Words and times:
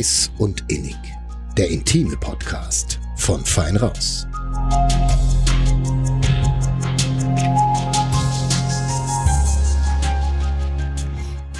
Heiß 0.00 0.30
und 0.38 0.64
Innig. 0.68 0.96
Der 1.58 1.68
intime 1.68 2.16
Podcast 2.16 2.98
von 3.18 3.44
Fein 3.44 3.76
Raus. 3.76 4.26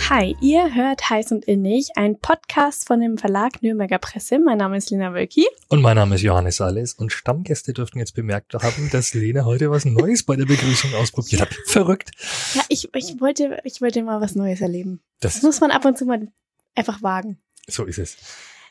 Hi, 0.09 0.35
ihr 0.41 0.75
hört 0.75 1.11
Heiß 1.11 1.33
und 1.33 1.45
Innig, 1.45 1.91
ein 1.97 2.19
Podcast 2.19 2.87
von 2.87 3.03
dem 3.03 3.19
Verlag 3.19 3.63
Nürnberger 3.63 3.99
Presse. 3.99 4.39
Mein 4.39 4.57
Name 4.57 4.79
ist 4.79 4.89
Lena 4.89 5.13
Wölki. 5.13 5.47
Und 5.69 5.83
mein 5.83 5.97
Name 5.97 6.15
ist 6.15 6.23
Johannes 6.23 6.63
Alles. 6.63 6.95
Und 6.95 7.13
Stammgäste 7.13 7.75
dürften 7.75 7.99
jetzt 7.99 8.15
bemerkt 8.15 8.55
haben, 8.55 8.89
dass 8.91 9.13
Lena 9.13 9.45
heute 9.45 9.71
was 9.71 9.85
Neues 9.85 10.23
bei 10.23 10.37
der 10.37 10.47
Begrüßung 10.47 10.95
ausprobiert 10.95 11.43
hat. 11.43 11.55
Verrückt. 11.67 12.13
Ja, 12.55 12.63
ich, 12.71 12.89
ich, 12.95 13.21
wollte, 13.21 13.61
ich 13.65 13.83
wollte 13.83 14.03
mal 14.03 14.23
was 14.23 14.35
Neues 14.35 14.63
erleben. 14.63 15.03
Das, 15.21 15.35
Das 15.35 15.43
muss 15.43 15.61
man 15.61 15.71
ab 15.71 15.85
und 15.85 15.99
zu 15.99 16.07
mal 16.07 16.27
einfach 16.75 17.03
wagen. 17.03 17.39
So 17.67 17.85
ist 17.85 17.99
es. 17.99 18.17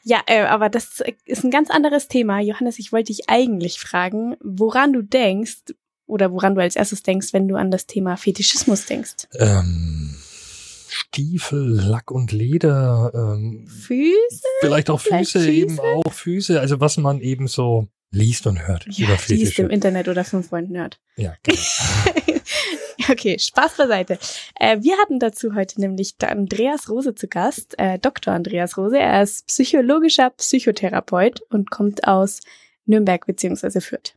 Ja, 0.04 0.22
äh, 0.28 0.42
aber 0.44 0.70
das 0.70 1.04
ist 1.26 1.44
ein 1.44 1.52
ganz 1.52 1.70
anderes 1.70 2.08
Thema. 2.08 2.40
Johannes, 2.40 2.80
ich 2.80 2.92
wollte 2.92 3.12
dich 3.14 3.30
eigentlich 3.30 3.80
fragen, 3.80 4.38
woran 4.42 4.94
du 4.94 5.02
denkst 5.02 5.74
oder 6.06 6.32
woran 6.32 6.56
du 6.56 6.62
als 6.62 6.76
erstes 6.76 7.04
denkst, 7.04 7.34
wenn 7.34 7.48
du 7.48 7.56
an 7.56 7.70
das 7.70 7.86
Thema 7.86 8.16
Fetischismus 8.18 8.86
denkst. 8.86 9.28
Ähm, 9.36 10.16
Stiefel, 10.88 11.80
Lack 11.86 12.12
und 12.12 12.32
Leder, 12.32 13.12
ähm, 13.14 13.68
Füße? 13.68 14.44
vielleicht 14.62 14.90
auch 14.90 15.00
Vielleicht 15.00 15.34
Füße, 15.34 15.52
eben 15.52 15.72
Füße? 15.72 15.84
auch 15.84 16.14
Füße. 16.14 16.60
Also 16.60 16.80
was 16.80 16.98
man 16.98 17.20
eben 17.22 17.48
so 17.48 17.88
liest 18.12 18.48
und 18.48 18.68
hört 18.68 18.86
Ja, 18.90 19.08
über 19.08 19.16
die 19.16 19.42
ist 19.42 19.60
im 19.60 19.66
Fetische. 19.66 19.74
Internet 19.74 20.08
oder 20.08 20.24
fünf 20.24 20.50
Freunden 20.50 20.78
hört. 20.78 21.00
Ja, 21.16 21.36
genau. 21.44 21.60
Okay, 23.10 23.40
Spaß 23.40 23.78
beiseite. 23.78 24.20
Äh, 24.60 24.82
wir 24.82 24.98
hatten 24.98 25.20
dazu 25.20 25.56
heute 25.56 25.80
nämlich 25.82 26.16
Andreas 26.22 26.90
Rose 26.90 27.16
zu 27.16 27.28
Gast, 27.28 27.78
äh, 27.80 27.98
Dr. 27.98 28.34
Andreas 28.34 28.78
Rose. 28.78 29.00
Er 29.00 29.24
ist 29.24 29.48
psychologischer 29.48 30.30
Psychotherapeut 30.32 31.42
und 31.50 31.72
kommt 31.72 32.08
aus 32.08 32.42
Nürnberg 32.86 33.26
beziehungsweise 33.26 33.82
Fürth. 33.82 34.16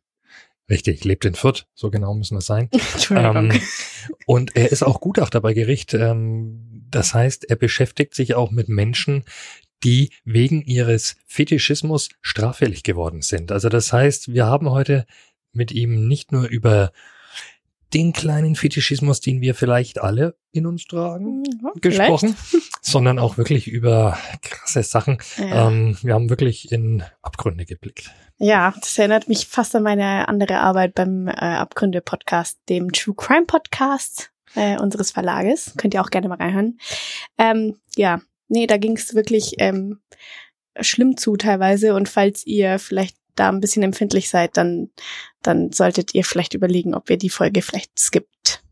Richtig, 0.69 1.05
lebt 1.05 1.25
in 1.25 1.35
Fürth, 1.35 1.67
so 1.75 1.91
genau 1.91 2.15
müssen 2.15 2.37
wir 2.37 2.41
sein. 2.41 2.69
Entschuldigung. 2.93 3.51
Ähm, 3.53 3.61
und 4.27 4.57
er 4.57 4.73
ist 4.73 4.83
auch 4.83 5.01
Gutachter 5.01 5.41
bei 5.41 5.55
Gericht. 5.55 5.95
Ähm, 5.95 6.87
das 6.91 7.15
heißt, 7.15 7.49
er 7.49 7.57
beschäftigt 7.57 8.15
sich 8.15 8.35
auch 8.35 8.51
mit 8.51 8.69
Menschen, 8.69 9.25
die 9.85 10.11
wegen 10.25 10.63
ihres 10.63 11.17
Fetischismus 11.27 12.09
straffällig 12.21 12.83
geworden 12.83 13.23
sind. 13.23 13.53
Also 13.53 13.69
das 13.69 13.93
heißt, 13.93 14.33
wir 14.33 14.47
haben 14.47 14.71
heute 14.71 15.07
mit 15.53 15.73
ihm 15.73 16.09
nicht 16.09 16.33
nur 16.33 16.47
über 16.49 16.93
den 17.93 18.15
kleinen 18.15 18.57
Fetischismus, 18.57 19.21
den 19.21 19.43
wir 19.43 19.55
vielleicht 19.55 20.01
alle 20.01 20.35
in 20.51 20.65
uns 20.67 20.87
tragen, 20.87 21.43
Ja, 21.63 21.73
gesprochen, 21.81 22.35
sondern 22.81 23.19
auch 23.19 23.37
wirklich 23.37 23.69
über 23.69 24.17
krasse 24.41 24.83
Sachen. 24.83 25.19
Ja. 25.37 25.69
Ähm, 25.69 25.99
wir 26.03 26.15
haben 26.15 26.31
wirklich 26.31 26.73
in 26.73 27.03
Abgründe 27.21 27.67
geblickt. 27.67 28.11
ja, 28.39 28.73
das 28.81 28.97
erinnert 28.99 29.29
mich 29.29 29.47
fast 29.47 29.77
an 29.77 29.83
meine 29.83 30.27
andere 30.29 30.61
Arbeit 30.61 30.95
beim 30.95 31.29
äh, 31.29 31.33
Abgründe-Podcast, 31.33 32.61
dem 32.71 32.93
True 32.93 33.15
Crime 33.15 33.45
Podcast 33.45 34.31
äh, 34.55 34.79
unseres 34.79 35.11
Verlages. 35.11 35.75
Könnt 35.77 35.93
ihr 35.93 36.01
auch 36.01 36.11
gerne 36.11 36.29
mal 36.29 36.39
reinhören. 36.39 36.79
Ähm, 37.37 37.77
ja, 37.97 38.23
nee, 38.53 38.67
da 38.67 38.77
ging 38.77 38.97
es 38.97 39.15
wirklich 39.15 39.55
ähm, 39.59 40.01
schlimm 40.81 41.17
zu 41.17 41.37
teilweise. 41.37 41.95
Und 41.95 42.09
falls 42.09 42.47
ihr 42.47 42.79
vielleicht 42.79 43.17
da 43.35 43.49
ein 43.49 43.61
bisschen 43.61 43.83
empfindlich 43.83 44.29
seid, 44.29 44.57
dann, 44.57 44.91
dann 45.43 45.73
solltet 45.73 46.15
ihr 46.15 46.25
vielleicht 46.25 46.55
überlegen, 46.55 46.95
ob 46.95 47.11
ihr 47.11 47.17
die 47.17 47.31
Folge 47.31 47.63
vielleicht 47.63 47.99
skippt. 47.99 48.63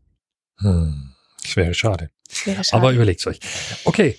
Hm, 0.59 1.13
das 1.41 1.55
wäre 1.55 1.73
schade. 1.73 2.11
Das 2.29 2.45
wäre 2.45 2.63
schade. 2.63 2.81
Aber 2.81 2.93
überlegt's 2.93 3.25
euch. 3.27 3.39
Okay, 3.83 4.17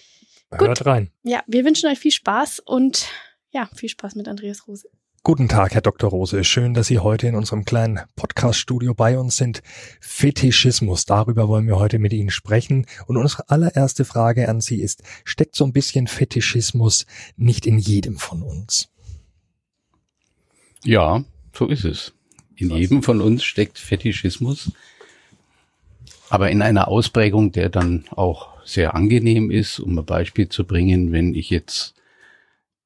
Gut. 0.51 0.69
hört 0.69 0.85
rein. 0.85 1.11
ja, 1.23 1.43
wir 1.47 1.65
wünschen 1.65 1.89
euch 1.89 1.99
viel 1.99 2.11
Spaß 2.11 2.61
und 2.61 3.09
ja, 3.53 3.71
viel 3.75 3.89
Spaß 3.89 4.17
mit 4.17 4.29
Andreas 4.29 4.67
Rose. 4.67 4.89
Guten 5.25 5.47
Tag, 5.47 5.75
Herr 5.75 5.83
Dr. 5.83 6.11
Rose. 6.11 6.43
Schön, 6.43 6.75
dass 6.75 6.89
Sie 6.89 6.99
heute 6.99 7.29
in 7.29 7.37
unserem 7.37 7.65
kleinen 7.65 8.01
Podcast-Studio 8.17 8.93
bei 8.93 9.17
uns 9.17 9.37
sind. 9.37 9.63
Fetischismus, 10.01 11.05
darüber 11.05 11.47
wollen 11.47 11.69
wir 11.69 11.79
heute 11.79 12.01
mit 12.01 12.13
Ihnen 12.13 12.31
sprechen. 12.31 12.87
Und 13.07 13.17
unsere 13.17 13.49
allererste 13.49 14.05
Frage 14.05 14.49
an 14.49 14.61
Sie 14.61 14.83
ist, 14.83 15.05
steckt 15.23 15.55
so 15.55 15.65
ein 15.65 15.73
bisschen 15.73 16.09
Fetischismus 16.09 17.07
nicht 17.37 17.67
in 17.67 17.79
jedem 17.79 18.17
von 18.17 18.43
uns? 18.43 18.89
Ja, 20.83 21.23
so 21.55 21.69
ist 21.69 21.85
es. 21.85 22.13
In 22.57 22.71
jedem 22.71 23.05
von 23.05 23.21
uns 23.21 23.45
steckt 23.45 23.79
Fetischismus, 23.79 24.73
aber 26.31 26.51
in 26.51 26.63
einer 26.63 26.89
Ausprägung, 26.89 27.53
der 27.53 27.69
dann 27.69 28.07
auch 28.11 28.49
sehr 28.65 28.97
angenehm 28.97 29.53
ist, 29.53 29.79
um 29.79 29.97
ein 29.97 30.05
Beispiel 30.05 30.49
zu 30.49 30.65
bringen, 30.65 31.13
wenn 31.13 31.33
ich 31.37 31.49
jetzt 31.49 31.95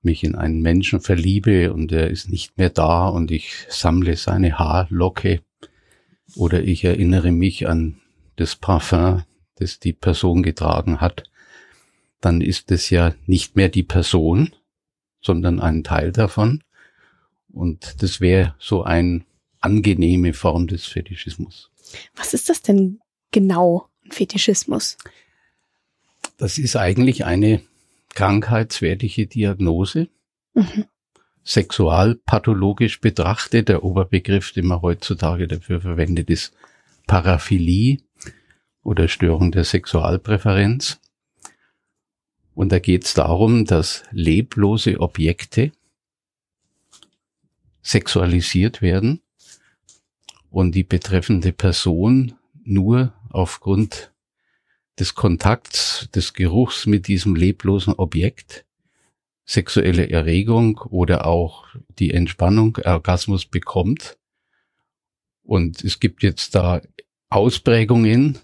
mich 0.07 0.25
in 0.25 0.35
einen 0.35 0.63
Menschen 0.63 1.01
verliebe 1.01 1.75
und 1.75 1.93
er 1.93 2.09
ist 2.09 2.31
nicht 2.31 2.57
mehr 2.57 2.71
da 2.71 3.09
und 3.09 3.31
ich 3.31 3.67
sammle 3.69 4.17
seine 4.17 4.59
Haarlocke 4.59 5.43
oder 6.35 6.63
ich 6.63 6.85
erinnere 6.85 7.31
mich 7.33 7.69
an 7.69 8.01
das 8.37 8.57
Parfum, 8.57 9.25
das 9.57 9.79
die 9.79 9.93
Person 9.93 10.43
getragen 10.43 11.03
hat, 11.03 11.25
dann 12.21 12.41
ist 12.41 12.71
es 12.71 12.89
ja 12.89 13.15
nicht 13.27 13.57
mehr 13.57 13.69
die 13.69 13.83
Person, 13.83 14.55
sondern 15.21 15.61
ein 15.61 15.85
Teil 15.85 16.13
davon. 16.13 16.63
Und 17.53 18.03
das 18.03 18.21
wäre 18.21 18.55
so 18.59 18.83
eine 18.83 19.25
angenehme 19.61 20.33
Form 20.33 20.67
des 20.67 20.87
Fetischismus. 20.87 21.71
Was 22.15 22.35
ist 22.35 22.49
das 22.49 22.63
denn 22.63 23.01
genau, 23.31 23.89
ein 24.05 24.13
Fetischismus? 24.13 24.99
Das 26.37 26.59
ist 26.59 26.77
eigentlich 26.77 27.25
eine 27.25 27.63
krankheitswertige 28.17 29.27
Diagnose, 29.27 30.09
Mhm. 30.55 30.87
sexualpathologisch 31.45 33.01
betrachtet. 33.01 33.69
Der 33.69 33.85
Oberbegriff, 33.85 34.53
den 34.53 34.67
man 34.67 34.81
heutzutage 34.81 35.47
dafür 35.47 35.83
verwendet, 35.83 36.31
ist 36.31 36.55
Paraphilie 37.07 37.99
oder 38.83 39.07
Störung 39.09 39.53
der 39.53 39.65
Sexualpräferenz. 39.65 40.99
Und 42.55 42.73
da 42.73 42.79
geht 42.79 43.05
es 43.05 43.13
darum, 43.13 43.67
dass 43.67 44.03
leblose 44.13 44.99
Objekte 44.99 45.73
sexualisiert 47.83 48.81
werden 48.81 49.21
und 50.51 50.75
die 50.75 50.85
betreffende 50.85 51.53
Person 51.53 52.33
nur 52.65 53.13
aufgrund 53.29 54.11
des 54.99 55.15
Kontakts, 55.15 56.09
des 56.15 56.33
Geruchs 56.33 56.87
mit 56.87 57.09
diesem 57.09 57.35
leblosen 57.35 57.95
Objekt 57.95 58.65
sexuelle 59.47 60.11
Erregung 60.11 60.79
oder 60.79 61.27
auch 61.27 61.67
die 61.99 62.13
Entspannung, 62.13 62.79
Orgasmus 62.85 63.47
bekommt. 63.47 64.19
Und 65.43 65.85
es 65.85 66.01
gibt 66.01 66.23
jetzt 66.23 66.55
da 66.55 66.83
Ausprägungen. 67.29 68.39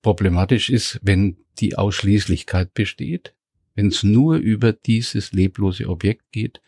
Problematisch 0.00 0.70
ist, 0.70 0.98
wenn 1.02 1.36
die 1.58 1.76
Ausschließlichkeit 1.76 2.72
besteht, 2.72 3.34
wenn 3.74 3.88
es 3.88 4.02
nur 4.02 4.36
über 4.36 4.72
dieses 4.72 5.32
leblose 5.32 5.88
Objekt 5.88 6.32
geht. 6.32 6.62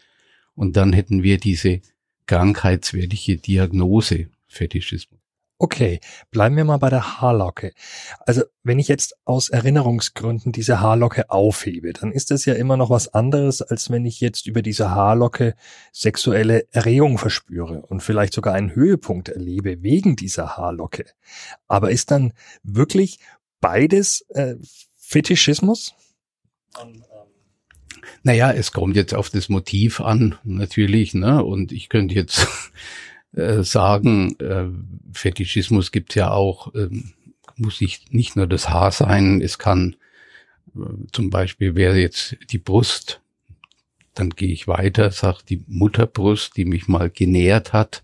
Und 0.55 0.77
dann 0.77 0.93
hätten 0.93 1.23
wir 1.23 1.39
diese 1.39 1.81
krankheitswertige 2.27 3.39
Diagnose 3.39 4.29
Fetischismus. 4.47 5.20
Okay, 5.63 6.01
bleiben 6.31 6.57
wir 6.57 6.65
mal 6.65 6.79
bei 6.79 6.89
der 6.89 7.21
Haarlocke. 7.21 7.75
Also, 8.21 8.45
wenn 8.63 8.79
ich 8.79 8.89
jetzt 8.89 9.15
aus 9.27 9.51
Erinnerungsgründen 9.51 10.53
diese 10.53 10.81
Haarlocke 10.81 11.29
aufhebe, 11.29 11.93
dann 11.93 12.13
ist 12.13 12.31
das 12.31 12.47
ja 12.47 12.55
immer 12.55 12.79
noch 12.79 12.89
was 12.89 13.13
anderes, 13.13 13.61
als 13.61 13.91
wenn 13.91 14.07
ich 14.07 14.23
jetzt 14.23 14.47
über 14.47 14.63
diese 14.63 14.93
Haarlocke 14.93 15.55
sexuelle 15.93 16.67
Erregung 16.71 17.19
verspüre 17.19 17.83
und 17.83 18.03
vielleicht 18.03 18.33
sogar 18.33 18.55
einen 18.55 18.75
Höhepunkt 18.75 19.29
erlebe 19.29 19.83
wegen 19.83 20.17
dieser 20.17 20.57
Haarlocke. 20.57 21.05
Aber 21.69 21.91
ist 21.91 22.11
dann 22.11 22.33
wirklich 22.63 23.19
beides 23.61 24.23
äh, 24.31 24.55
Fetischismus? 24.97 25.95
Naja, 28.23 28.51
es 28.51 28.73
kommt 28.73 28.97
jetzt 28.97 29.13
auf 29.13 29.29
das 29.29 29.51
Motiv 29.51 30.01
an, 30.01 30.39
natürlich, 30.43 31.13
ne? 31.13 31.45
Und 31.45 31.71
ich 31.71 31.91
könnte 31.91 32.15
jetzt 32.15 32.49
äh, 33.35 33.63
sagen, 33.63 34.39
äh, 34.41 34.67
Fetischismus 35.13 35.93
gibt 35.93 36.15
ja 36.15 36.31
auch, 36.31 36.75
ähm, 36.75 37.13
muss 37.57 37.81
nicht, 37.81 38.13
nicht 38.13 38.37
nur 38.37 38.47
das 38.47 38.71
Haar 38.71 38.91
sein, 38.93 39.41
es 39.41 39.59
kann 39.59 39.97
äh, 40.75 40.81
zum 41.13 41.31
Beispiel 41.31 41.75
wäre 41.75 41.99
jetzt 41.99 42.37
die 42.51 42.59
Brust, 42.59 43.21
dann 44.15 44.31
gehe 44.31 44.53
ich 44.53 44.67
weiter, 44.67 45.11
sag 45.11 45.43
die 45.43 45.65
Mutterbrust, 45.69 46.57
die 46.57 46.65
mich 46.65 46.89
mal 46.89 47.11
genährt 47.11 47.73
hat, 47.73 48.03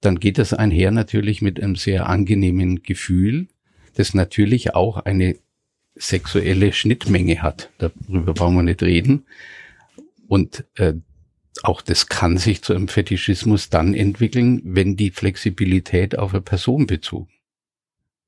dann 0.00 0.18
geht 0.18 0.38
das 0.38 0.54
einher 0.54 0.90
natürlich 0.90 1.42
mit 1.42 1.62
einem 1.62 1.76
sehr 1.76 2.08
angenehmen 2.08 2.82
Gefühl, 2.82 3.48
das 3.94 4.14
natürlich 4.14 4.74
auch 4.74 4.98
eine 4.98 5.36
sexuelle 5.94 6.72
Schnittmenge 6.72 7.42
hat. 7.42 7.70
Darüber 7.78 8.32
brauchen 8.32 8.56
wir 8.56 8.62
nicht 8.62 8.82
reden. 8.82 9.26
Und 10.28 10.64
äh, 10.76 10.94
auch 11.62 11.82
das 11.82 12.06
kann 12.06 12.38
sich 12.38 12.62
zu 12.62 12.74
einem 12.74 12.88
Fetischismus 12.88 13.68
dann 13.70 13.94
entwickeln, 13.94 14.62
wenn 14.64 14.96
die 14.96 15.10
Flexibilität 15.10 16.18
auf 16.18 16.32
eine 16.32 16.42
Person 16.42 16.86
bezogen 16.86 17.28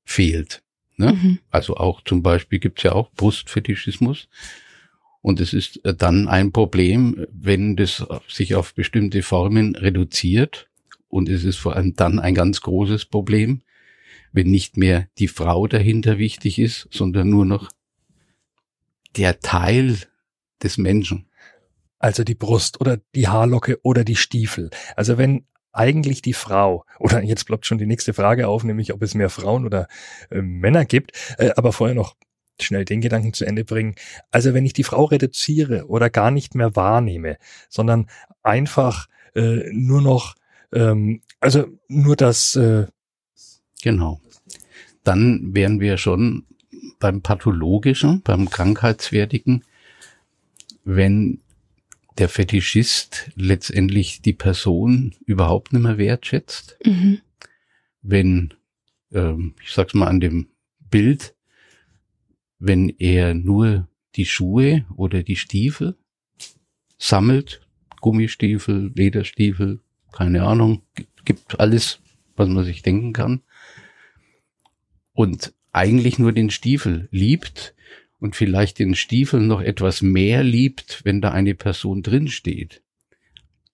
fehlt. 0.05 0.61
Ne? 0.97 1.13
Mhm. 1.13 1.39
Also 1.49 1.77
auch 1.77 2.01
zum 2.03 2.21
Beispiel 2.21 2.59
gibt's 2.59 2.83
ja 2.83 2.91
auch 2.93 3.11
Brustfetischismus. 3.11 4.27
Und 5.21 5.39
es 5.39 5.53
ist 5.53 5.79
dann 5.83 6.27
ein 6.27 6.51
Problem, 6.51 7.25
wenn 7.31 7.77
das 7.77 8.05
sich 8.27 8.55
auf 8.55 8.73
bestimmte 8.73 9.23
Formen 9.23 9.75
reduziert. 9.75 10.69
Und 11.07 11.29
es 11.29 11.45
ist 11.45 11.57
vor 11.57 11.75
allem 11.75 11.95
dann 11.95 12.19
ein 12.19 12.35
ganz 12.35 12.61
großes 12.61 13.05
Problem, 13.05 13.61
wenn 14.33 14.47
nicht 14.47 14.77
mehr 14.77 15.07
die 15.17 15.27
Frau 15.29 15.67
dahinter 15.67 16.17
wichtig 16.17 16.59
ist, 16.59 16.89
sondern 16.91 17.29
nur 17.29 17.45
noch 17.45 17.69
der 19.15 19.39
Teil 19.39 19.97
des 20.61 20.77
Menschen. 20.77 21.27
Also 22.03 22.25
die 22.25 22.35
Brust 22.35 22.81
oder 22.81 22.97
die 23.15 23.29
Haarlocke 23.29 23.79
oder 23.81 24.03
die 24.03 24.17
Stiefel. 24.17 24.71
Also 24.97 25.17
wenn 25.17 25.45
eigentlich 25.71 26.21
die 26.21 26.33
Frau, 26.33 26.83
oder 26.99 27.23
jetzt 27.23 27.45
ploppt 27.45 27.65
schon 27.65 27.77
die 27.77 27.85
nächste 27.85 28.13
Frage 28.13 28.49
auf, 28.49 28.65
nämlich 28.65 28.93
ob 28.93 29.01
es 29.01 29.15
mehr 29.15 29.29
Frauen 29.29 29.65
oder 29.65 29.87
äh, 30.29 30.41
Männer 30.41 30.83
gibt, 30.83 31.13
äh, 31.37 31.51
aber 31.55 31.71
vorher 31.71 31.95
noch 31.95 32.17
schnell 32.59 32.83
den 32.83 32.99
Gedanken 32.99 33.31
zu 33.31 33.45
Ende 33.45 33.63
bringen. 33.63 33.95
Also 34.31 34.53
wenn 34.53 34.65
ich 34.65 34.73
die 34.73 34.83
Frau 34.83 35.05
reduziere 35.05 35.87
oder 35.87 36.09
gar 36.09 36.29
nicht 36.29 36.55
mehr 36.55 36.75
wahrnehme, 36.75 37.37
sondern 37.69 38.09
einfach 38.43 39.07
äh, 39.33 39.71
nur 39.71 40.01
noch, 40.01 40.35
ähm, 40.73 41.21
also 41.39 41.67
nur 41.87 42.17
das. 42.17 42.57
Äh 42.57 42.87
genau. 43.81 44.19
Dann 45.05 45.55
wären 45.55 45.79
wir 45.79 45.97
schon 45.97 46.47
beim 46.99 47.21
pathologischen, 47.21 48.21
beim 48.23 48.49
krankheitswertigen, 48.49 49.63
wenn 50.83 51.39
der 52.17 52.29
Fetischist 52.29 53.31
letztendlich 53.35 54.21
die 54.21 54.33
Person 54.33 55.15
überhaupt 55.25 55.73
nicht 55.73 55.81
mehr 55.81 55.97
wertschätzt. 55.97 56.77
Mhm. 56.85 57.21
Wenn, 58.01 58.53
ähm, 59.11 59.55
ich 59.63 59.71
sag's 59.71 59.93
mal 59.93 60.07
an 60.07 60.19
dem 60.19 60.49
Bild, 60.79 61.35
wenn 62.59 62.89
er 62.89 63.33
nur 63.33 63.87
die 64.15 64.25
Schuhe 64.25 64.85
oder 64.95 65.23
die 65.23 65.35
Stiefel 65.35 65.97
sammelt, 66.97 67.61
Gummistiefel, 68.01 68.91
Lederstiefel, 68.95 69.79
keine 70.11 70.43
Ahnung, 70.43 70.83
gibt 71.25 71.59
alles, 71.59 71.99
was 72.35 72.47
man 72.49 72.63
sich 72.63 72.83
denken 72.83 73.13
kann. 73.13 73.41
Und 75.13 75.53
eigentlich 75.71 76.19
nur 76.19 76.31
den 76.31 76.49
Stiefel 76.49 77.07
liebt, 77.11 77.73
und 78.23 78.37
vielleicht 78.37 78.79
den 78.79 78.95
Stiefel 78.95 79.41
noch 79.41 79.59
etwas 79.59 80.01
mehr 80.01 80.43
liebt, 80.43 81.01
wenn 81.03 81.19
da 81.19 81.31
eine 81.31 81.55
Person 81.55 82.03
drin 82.03 82.29
steht. 82.29 82.81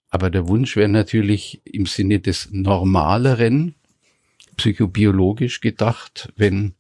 Aber 0.10 0.32
der 0.32 0.48
Wunsch 0.48 0.76
wäre 0.76 0.90
natürlich 0.90 1.62
im 1.66 1.86
Sinne 1.86 2.20
des 2.20 2.50
Normaleren, 2.52 3.76
psychobiologisch 4.58 5.62
gedacht, 5.62 6.34
wenn 6.36 6.74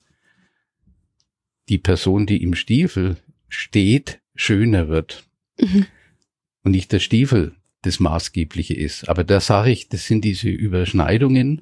die 1.69 1.77
Person, 1.77 2.25
die 2.25 2.42
im 2.42 2.56
Stiefel 2.56 3.18
steht, 3.50 4.19
schöner 4.33 4.88
wird. 4.88 5.25
Mhm. 5.62 5.86
Und 6.63 6.72
nicht 6.72 6.92
der 6.92 7.00
Stiefel 7.00 7.54
das 7.83 8.00
Maßgebliche 8.00 8.74
ist. 8.74 9.07
Aber 9.07 9.24
da 9.24 9.39
sage 9.39 9.69
ich, 9.69 9.89
das 9.89 10.07
sind 10.07 10.25
diese 10.25 10.50
Überschneidungen 10.50 11.62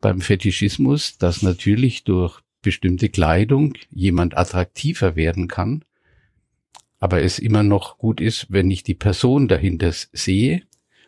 beim 0.00 0.22
Fetischismus, 0.22 1.18
dass 1.18 1.42
natürlich 1.42 2.04
durch 2.04 2.40
bestimmte 2.66 3.10
Kleidung 3.10 3.74
jemand 3.92 4.36
attraktiver 4.36 5.14
werden 5.14 5.46
kann, 5.46 5.84
aber 6.98 7.22
es 7.22 7.38
immer 7.38 7.62
noch 7.62 7.96
gut 7.96 8.20
ist, 8.20 8.46
wenn 8.48 8.72
ich 8.72 8.82
die 8.82 8.96
Person 8.96 9.46
dahinter 9.46 9.92
sehe 9.92 10.62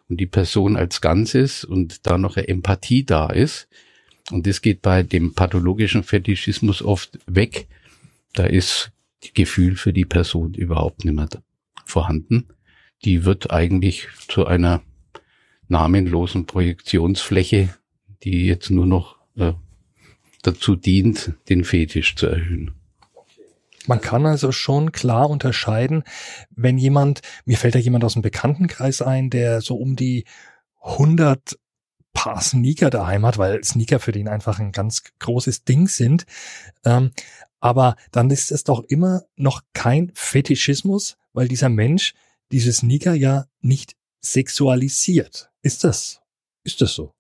und 0.09 0.21
die 0.21 0.29
Person 0.29 0.77
als 0.77 1.01
Ganzes 1.01 1.65
und 1.65 2.07
da 2.07 2.17
noch 2.17 2.37
eine 2.37 2.47
Empathie 2.47 3.05
da 3.05 3.29
ist. 3.29 3.67
Und 4.31 4.47
das 4.47 4.63
geht 4.63 4.83
bei 4.83 5.03
dem 5.03 5.35
pathologischen 5.35 6.05
Fetischismus 6.05 6.81
oft 6.81 7.19
weg. 7.27 7.67
Da 8.35 8.45
ist 8.45 8.93
Gefühl 9.35 9.75
für 9.75 9.93
die 9.93 10.05
Person 10.05 10.55
überhaupt 10.55 11.05
nicht 11.05 11.15
mehr 11.15 11.29
vorhanden. 11.85 12.47
Die 13.05 13.25
wird 13.25 13.51
eigentlich 13.51 14.07
zu 14.29 14.47
einer 14.47 14.81
namenlosen 15.67 16.47
Projektionsfläche, 16.47 17.75
die 18.23 18.47
jetzt 18.47 18.71
nur 18.71 18.87
noch 18.87 19.17
äh, 19.35 19.55
dazu 20.43 20.77
dient, 20.77 21.33
den 21.49 21.65
Fetisch 21.65 22.17
zu 22.17 22.27
erhöhen. 22.27 22.73
Man 23.87 24.01
kann 24.03 24.27
also 24.27 24.53
schon 24.53 24.93
klar 24.93 25.31
unterscheiden, 25.31 26.05
wenn 26.51 26.77
jemand, 26.77 27.23
mir 27.47 27.57
fällt 27.57 27.75
da 27.75 27.79
jemand 27.79 28.05
aus 28.05 28.13
dem 28.13 28.23
Bekanntenkreis 28.23 29.01
ein, 29.01 29.31
der 29.31 29.63
so 29.63 29.77
um 29.77 29.97
die 29.97 30.25
100 30.83 31.59
Paar 32.13 32.41
Sneaker 32.41 32.91
daheim 32.91 33.25
hat, 33.25 33.39
weil 33.39 33.63
Sneaker 33.65 34.01
für 34.01 34.13
den 34.13 34.29
einfach 34.29 34.59
ein 34.59 34.73
ganz 34.73 35.05
großes 35.21 35.65
Ding 35.65 35.89
sind. 35.89 36.27
Ähm, 36.85 37.13
aber 37.61 37.97
dann 38.11 38.31
ist 38.31 38.51
es 38.51 38.65
doch 38.65 38.85
immer 38.85 39.23
noch 39.37 39.63
kein 39.73 40.11
Fetischismus, 40.15 41.17
weil 41.33 41.49
dieser 41.49 41.69
Mensch 41.69 42.15
diese 42.53 42.73
Sneaker 42.73 43.15
ja 43.15 43.47
nicht 43.61 43.95
sexualisiert. 44.21 45.51
Ist 45.63 45.85
das? 45.85 46.21
Ist 46.65 46.81
das 46.81 46.95
so? 46.95 47.15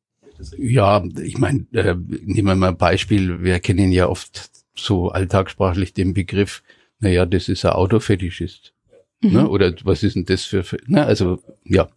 Ja, 0.56 1.05
ich 1.23 1.38
meine, 1.38 1.67
äh, 1.73 1.94
nehmen 1.94 2.49
wir 2.49 2.55
mal 2.55 2.69
ein 2.69 2.76
Beispiel. 2.76 3.43
Wir 3.43 3.61
kennen 3.61 3.93
ja 3.93 4.08
oft 4.08 4.50
so 4.76 5.11
alltagssprachlich 5.11 5.93
den 5.93 6.14
Begriff, 6.14 6.62
naja, 7.00 7.26
das 7.26 7.49
ist 7.49 7.64
ein 7.64 7.73
Autofetischist. 7.73 8.73
Mhm. 9.20 9.32
Ne? 9.32 9.49
Oder 9.49 9.75
was 9.85 10.02
ist 10.02 10.17
denn 10.17 10.25
das 10.25 10.44
für, 10.44 10.64
ne? 10.87 11.05
also 11.05 11.43
ja. 11.64 11.88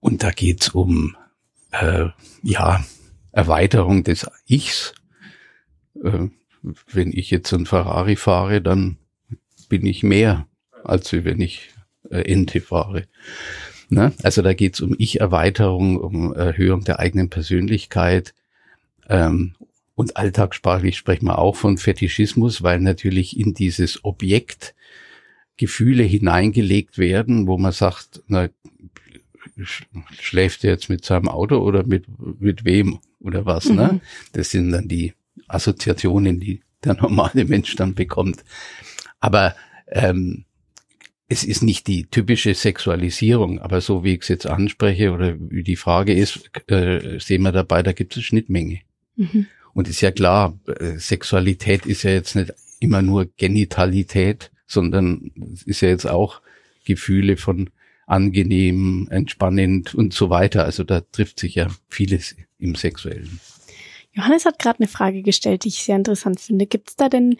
Und 0.00 0.22
da 0.22 0.30
geht's 0.30 0.70
um 0.70 1.16
äh, 1.70 2.06
ja 2.42 2.84
Erweiterung 3.32 4.04
des 4.04 4.26
Ichs. 4.46 4.94
Äh, 6.02 6.28
wenn 6.90 7.12
ich 7.12 7.30
jetzt 7.30 7.52
ein 7.52 7.66
Ferrari 7.66 8.16
fahre, 8.16 8.62
dann 8.62 8.98
bin 9.68 9.84
ich 9.84 10.02
mehr, 10.02 10.46
als 10.82 11.12
wenn 11.12 11.40
ich 11.40 11.70
äh, 12.10 12.20
Ente 12.20 12.60
fahre. 12.60 13.06
Ne? 13.88 14.12
Also 14.22 14.42
da 14.42 14.54
geht 14.54 14.74
es 14.74 14.80
um 14.80 14.94
Ich-Erweiterung, 14.98 15.98
um 15.98 16.34
Erhöhung 16.34 16.84
der 16.84 16.98
eigenen 16.98 17.30
Persönlichkeit. 17.30 18.34
Ähm, 19.08 19.54
und 19.94 20.16
alltagssprachlich 20.16 20.96
sprechen 20.96 21.26
wir 21.26 21.38
auch 21.38 21.56
von 21.56 21.78
Fetischismus, 21.78 22.62
weil 22.62 22.80
natürlich 22.80 23.38
in 23.38 23.54
dieses 23.54 24.04
Objekt 24.04 24.74
Gefühle 25.56 26.02
hineingelegt 26.02 26.98
werden, 26.98 27.46
wo 27.46 27.58
man 27.58 27.72
sagt, 27.72 28.22
na, 28.26 28.48
schläft 30.18 30.64
er 30.64 30.70
jetzt 30.70 30.88
mit 30.88 31.04
seinem 31.04 31.28
Auto 31.28 31.58
oder 31.58 31.84
mit, 31.84 32.06
mit 32.40 32.64
wem 32.64 32.98
oder 33.20 33.46
was, 33.46 33.66
ne? 33.66 33.72
mhm. 33.72 33.76
ne? 33.78 34.00
Das 34.32 34.50
sind 34.50 34.72
dann 34.72 34.88
die 34.88 35.12
Assoziationen, 35.46 36.40
die 36.40 36.60
der 36.82 36.94
normale 36.94 37.44
Mensch 37.44 37.76
dann 37.76 37.94
bekommt. 37.94 38.44
Aber 39.20 39.54
ähm, 39.88 40.44
es 41.34 41.42
ist 41.42 41.62
nicht 41.62 41.88
die 41.88 42.06
typische 42.06 42.54
Sexualisierung, 42.54 43.58
aber 43.58 43.80
so 43.80 44.04
wie 44.04 44.14
ich 44.14 44.22
es 44.22 44.28
jetzt 44.28 44.46
anspreche 44.46 45.10
oder 45.10 45.34
wie 45.38 45.64
die 45.64 45.74
Frage 45.74 46.14
ist, 46.14 46.48
äh, 46.68 47.18
sehen 47.18 47.42
wir 47.42 47.50
dabei, 47.50 47.82
da 47.82 47.92
gibt 47.92 48.12
es 48.12 48.18
eine 48.18 48.22
Schnittmenge. 48.22 48.80
Mhm. 49.16 49.46
Und 49.72 49.88
ist 49.88 50.00
ja 50.00 50.12
klar, 50.12 50.56
äh, 50.78 50.96
Sexualität 50.96 51.86
ist 51.86 52.04
ja 52.04 52.12
jetzt 52.12 52.36
nicht 52.36 52.54
immer 52.78 53.02
nur 53.02 53.26
Genitalität, 53.36 54.52
sondern 54.68 55.32
ist 55.66 55.80
ja 55.80 55.88
jetzt 55.88 56.06
auch 56.06 56.40
Gefühle 56.84 57.36
von 57.36 57.70
angenehm, 58.06 59.08
entspannend 59.10 59.92
und 59.92 60.14
so 60.14 60.30
weiter. 60.30 60.64
Also 60.64 60.84
da 60.84 61.00
trifft 61.00 61.40
sich 61.40 61.56
ja 61.56 61.66
vieles 61.88 62.36
im 62.58 62.76
Sexuellen. 62.76 63.40
Johannes 64.12 64.44
hat 64.44 64.60
gerade 64.60 64.78
eine 64.78 64.88
Frage 64.88 65.22
gestellt, 65.22 65.64
die 65.64 65.68
ich 65.68 65.82
sehr 65.82 65.96
interessant 65.96 66.38
finde. 66.38 66.66
Gibt 66.66 66.90
es 66.90 66.96
da 66.96 67.08
denn 67.08 67.38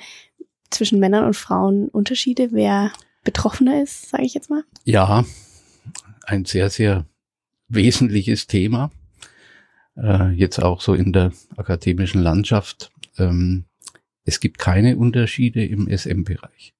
zwischen 0.70 0.98
Männern 0.98 1.26
und 1.26 1.36
Frauen 1.36 1.88
Unterschiede, 1.90 2.48
wer 2.50 2.90
betroffener 3.24 3.82
ist, 3.82 4.10
sage 4.10 4.24
ich 4.24 4.34
jetzt 4.34 4.50
mal? 4.50 4.64
Ja, 4.84 5.24
ein 6.24 6.44
sehr, 6.44 6.70
sehr 6.70 7.06
wesentliches 7.68 8.46
Thema. 8.46 8.90
Äh, 9.96 10.30
jetzt 10.30 10.60
auch 10.60 10.80
so 10.80 10.94
in 10.94 11.12
der 11.12 11.32
akademischen 11.56 12.22
Landschaft. 12.22 12.90
Ähm, 13.18 13.64
es 14.24 14.40
gibt 14.40 14.58
keine 14.58 14.96
Unterschiede 14.96 15.64
im 15.64 15.88
SM-Bereich. 15.88 16.74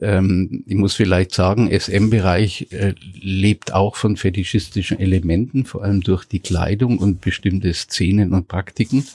Ähm, 0.00 0.64
ich 0.66 0.74
muss 0.74 0.94
vielleicht 0.94 1.32
sagen, 1.32 1.70
SM-Bereich 1.70 2.72
äh, 2.72 2.94
lebt 3.20 3.72
auch 3.72 3.96
von 3.96 4.16
fetischistischen 4.16 4.98
Elementen, 4.98 5.64
vor 5.64 5.84
allem 5.84 6.00
durch 6.00 6.24
die 6.24 6.40
Kleidung 6.40 6.98
und 6.98 7.20
bestimmte 7.20 7.72
Szenen 7.72 8.32
und 8.32 8.48
Praktiken. 8.48 9.06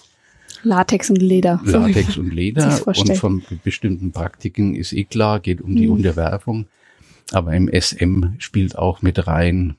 Latex 0.63 1.09
und 1.09 1.21
Leder. 1.21 1.61
Latex 1.63 2.17
und 2.17 2.33
Leder 2.33 2.81
und 2.85 3.17
von 3.17 3.43
bestimmten 3.63 4.11
Praktiken 4.11 4.75
ist 4.75 4.93
eh 4.93 5.03
klar, 5.03 5.39
geht 5.39 5.61
um 5.61 5.75
die 5.75 5.87
mhm. 5.87 5.93
Unterwerfung. 5.93 6.67
Aber 7.31 7.53
im 7.55 7.69
SM 7.69 8.39
spielt 8.39 8.77
auch 8.77 9.01
mit 9.01 9.27
rein 9.27 9.75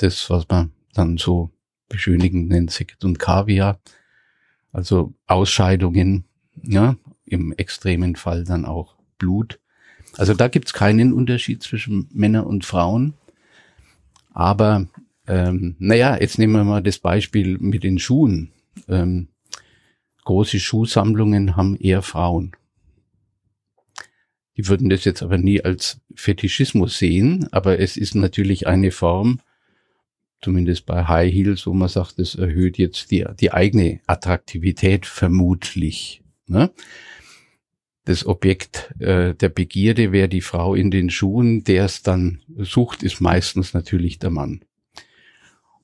das, 0.00 0.30
was 0.30 0.48
man 0.48 0.70
dann 0.94 1.18
so 1.18 1.50
beschönigend 1.88 2.48
nennt, 2.48 2.70
Sekt 2.70 3.04
und 3.04 3.18
Kaviar. 3.18 3.78
Also 4.72 5.14
Ausscheidungen, 5.26 6.24
ja, 6.62 6.96
im 7.26 7.52
extremen 7.52 8.16
Fall 8.16 8.44
dann 8.44 8.64
auch 8.64 8.96
Blut. 9.18 9.60
Also 10.16 10.34
da 10.34 10.48
gibt's 10.48 10.72
keinen 10.72 11.12
Unterschied 11.12 11.62
zwischen 11.62 12.08
Männern 12.12 12.44
und 12.44 12.64
Frauen. 12.64 13.14
Aber 14.32 14.86
ähm, 15.26 15.76
naja, 15.78 16.18
jetzt 16.20 16.38
nehmen 16.38 16.54
wir 16.54 16.64
mal 16.64 16.82
das 16.82 16.98
Beispiel 16.98 17.58
mit 17.58 17.84
den 17.84 17.98
Schuhen. 17.98 18.50
Ähm, 18.88 19.28
große 20.24 20.58
Schuhsammlungen 20.58 21.56
haben 21.56 21.76
eher 21.76 22.02
Frauen. 22.02 22.52
Die 24.56 24.68
würden 24.68 24.88
das 24.88 25.04
jetzt 25.04 25.22
aber 25.22 25.38
nie 25.38 25.62
als 25.62 26.00
Fetischismus 26.14 26.98
sehen, 26.98 27.48
aber 27.50 27.80
es 27.80 27.96
ist 27.96 28.14
natürlich 28.14 28.66
eine 28.66 28.90
Form, 28.90 29.40
zumindest 30.40 30.86
bei 30.86 31.04
High 31.04 31.32
Heels, 31.32 31.66
wo 31.66 31.72
man 31.72 31.88
sagt, 31.88 32.18
das 32.18 32.34
erhöht 32.34 32.78
jetzt 32.78 33.10
die, 33.10 33.24
die 33.40 33.52
eigene 33.52 34.00
Attraktivität 34.06 35.06
vermutlich. 35.06 36.22
Ne? 36.46 36.70
Das 38.04 38.26
Objekt 38.26 38.94
äh, 39.00 39.34
der 39.34 39.48
Begierde 39.48 40.12
wäre 40.12 40.28
die 40.28 40.42
Frau 40.42 40.74
in 40.74 40.90
den 40.90 41.08
Schuhen, 41.10 41.64
der 41.64 41.86
es 41.86 42.02
dann 42.02 42.42
sucht, 42.58 43.02
ist 43.02 43.20
meistens 43.20 43.72
natürlich 43.72 44.18
der 44.18 44.30
Mann. 44.30 44.60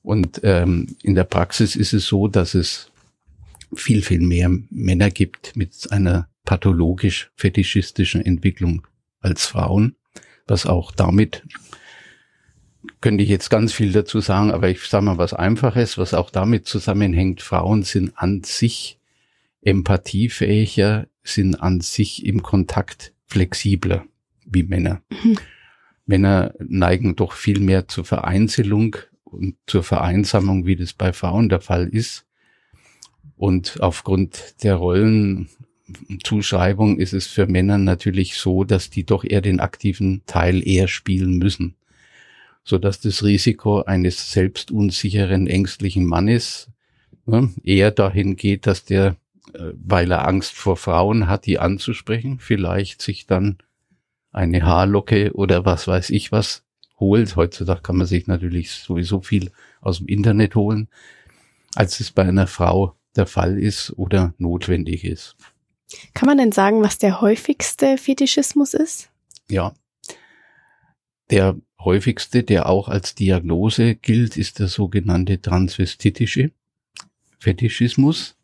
Und 0.03 0.41
ähm, 0.43 0.95
in 1.03 1.15
der 1.15 1.23
Praxis 1.23 1.75
ist 1.75 1.93
es 1.93 2.05
so, 2.05 2.27
dass 2.27 2.53
es 2.53 2.90
viel, 3.73 4.01
viel 4.01 4.21
mehr 4.21 4.49
Männer 4.69 5.09
gibt 5.09 5.55
mit 5.55 5.91
einer 5.91 6.29
pathologisch 6.45 7.31
fetischistischen 7.35 8.25
Entwicklung 8.25 8.87
als 9.19 9.45
Frauen, 9.45 9.95
was 10.47 10.65
auch 10.65 10.91
damit 10.91 11.43
könnte 12.99 13.23
ich 13.23 13.29
jetzt 13.29 13.49
ganz 13.49 13.73
viel 13.73 13.91
dazu 13.91 14.19
sagen, 14.19 14.51
aber 14.51 14.69
ich 14.69 14.81
sage 14.81 15.05
mal 15.05 15.17
was 15.17 15.33
Einfaches, 15.33 15.97
was 15.97 16.13
auch 16.13 16.29
damit 16.29 16.67
zusammenhängt. 16.67 17.41
Frauen 17.41 17.83
sind 17.83 18.13
an 18.15 18.43
sich 18.43 18.99
empathiefähiger, 19.61 21.07
sind 21.23 21.55
an 21.55 21.81
sich 21.81 22.25
im 22.25 22.41
Kontakt 22.41 23.13
flexibler 23.25 24.05
wie 24.45 24.63
Männer. 24.63 25.01
Mhm. 25.23 25.37
Männer 26.05 26.53
neigen 26.59 27.15
doch 27.15 27.33
viel 27.33 27.59
mehr 27.59 27.87
zur 27.87 28.05
Vereinzelung 28.05 28.97
und 29.23 29.55
zur 29.67 29.83
Vereinsamung, 29.83 30.65
wie 30.65 30.75
das 30.75 30.93
bei 30.93 31.13
Frauen 31.13 31.49
der 31.49 31.61
Fall 31.61 31.87
ist. 31.87 32.25
Und 33.41 33.81
aufgrund 33.81 34.63
der 34.63 34.75
Rollenzuschreibung 34.75 36.99
ist 36.99 37.13
es 37.13 37.27
für 37.27 37.47
Männer 37.47 37.77
natürlich 37.77 38.35
so, 38.35 38.63
dass 38.63 38.89
die 38.89 39.05
doch 39.05 39.23
eher 39.23 39.41
den 39.41 39.59
aktiven 39.59 40.21
Teil 40.27 40.67
eher 40.67 40.87
spielen 40.87 41.37
müssen 41.37 41.75
so 42.63 42.77
dass 42.77 42.99
das 42.99 43.23
Risiko 43.23 43.81
eines 43.81 44.31
selbstunsicheren, 44.31 45.47
ängstlichen 45.47 46.05
Mannes 46.05 46.69
ne, 47.25 47.51
eher 47.63 47.91
dahin 47.91 48.35
geht, 48.35 48.67
dass 48.67 48.85
der, 48.85 49.15
äh, 49.53 49.71
weil 49.73 50.11
er 50.11 50.27
Angst 50.27 50.53
vor 50.53 50.77
Frauen 50.77 51.27
hat, 51.27 51.45
die 51.45 51.59
anzusprechen, 51.59 52.39
vielleicht 52.39 53.01
sich 53.01 53.25
dann 53.25 53.57
eine 54.31 54.63
Haarlocke 54.63 55.33
oder 55.33 55.65
was 55.65 55.87
weiß 55.87 56.11
ich 56.11 56.31
was 56.31 56.63
holt. 56.99 57.35
Heutzutage 57.35 57.81
kann 57.81 57.97
man 57.97 58.07
sich 58.07 58.27
natürlich 58.27 58.71
sowieso 58.71 59.21
viel 59.21 59.51
aus 59.81 59.97
dem 59.97 60.07
Internet 60.07 60.55
holen, 60.55 60.87
als 61.75 61.99
es 61.99 62.11
bei 62.11 62.23
einer 62.23 62.47
Frau 62.47 62.95
der 63.15 63.25
Fall 63.25 63.59
ist 63.59 63.91
oder 63.97 64.33
notwendig 64.37 65.03
ist. 65.03 65.35
Kann 66.13 66.27
man 66.27 66.37
denn 66.37 66.51
sagen, 66.51 66.81
was 66.81 66.97
der 66.97 67.21
häufigste 67.21 67.97
Fetischismus 67.97 68.73
ist? 68.73 69.09
Ja. 69.49 69.73
Der 71.29 71.57
häufigste, 71.79 72.43
der 72.43 72.67
auch 72.67 72.87
als 72.87 73.15
Diagnose 73.15 73.95
gilt, 73.95 74.37
ist 74.37 74.59
der 74.59 74.67
sogenannte 74.67 75.41
transvestitische 75.41 76.51
Fetischismus. 77.39 78.37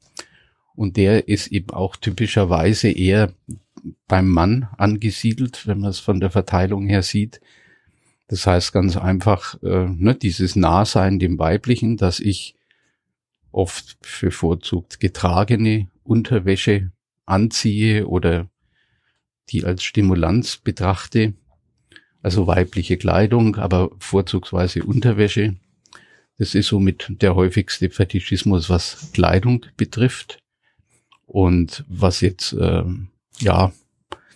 Und 0.76 0.98
der 0.98 1.28
ist 1.28 1.48
eben 1.48 1.72
auch 1.72 1.96
typischerweise 1.96 2.90
eher 2.90 3.34
beim 4.08 4.30
Mann 4.30 4.68
angesiedelt, 4.78 5.66
wenn 5.68 5.80
man 5.80 5.90
es 5.90 6.00
von 6.00 6.20
der 6.20 6.30
Verteilung 6.30 6.88
her 6.88 7.04
sieht. 7.04 7.42
Das 8.28 8.46
heißt 8.46 8.74
ganz 8.74 8.98
einfach, 8.98 9.62
äh, 9.64 9.88
ne, 9.88 10.14
dieses 10.16 10.56
Nahsein 10.56 11.20
dem 11.20 11.40
Weiblichen, 11.40 11.98
dass 11.98 12.20
ich 12.20 12.57
oft 13.51 13.98
bevorzugt 14.22 15.00
getragene 15.00 15.89
Unterwäsche 16.04 16.92
anziehe 17.25 18.08
oder 18.08 18.50
die 19.50 19.63
als 19.63 19.84
Stimulanz 19.84 20.58
betrachte, 20.58 21.34
also 22.22 22.48
weibliche 22.48 22.98
Kleidung, 22.98 23.56
aber 23.56 23.92
vorzugsweise 24.00 24.84
Unterwäsche. 24.84 25.56
Das 26.38 26.54
ist 26.54 26.68
somit 26.68 27.08
der 27.22 27.36
häufigste 27.36 27.89
Fetischismus, 27.89 28.70
was 28.70 29.12
Kleidung 29.13 29.66
betrifft. 29.75 30.39
Und 31.25 31.84
was 31.88 32.22
jetzt 32.22 32.54
äh, 32.54 32.84
ja 33.39 33.74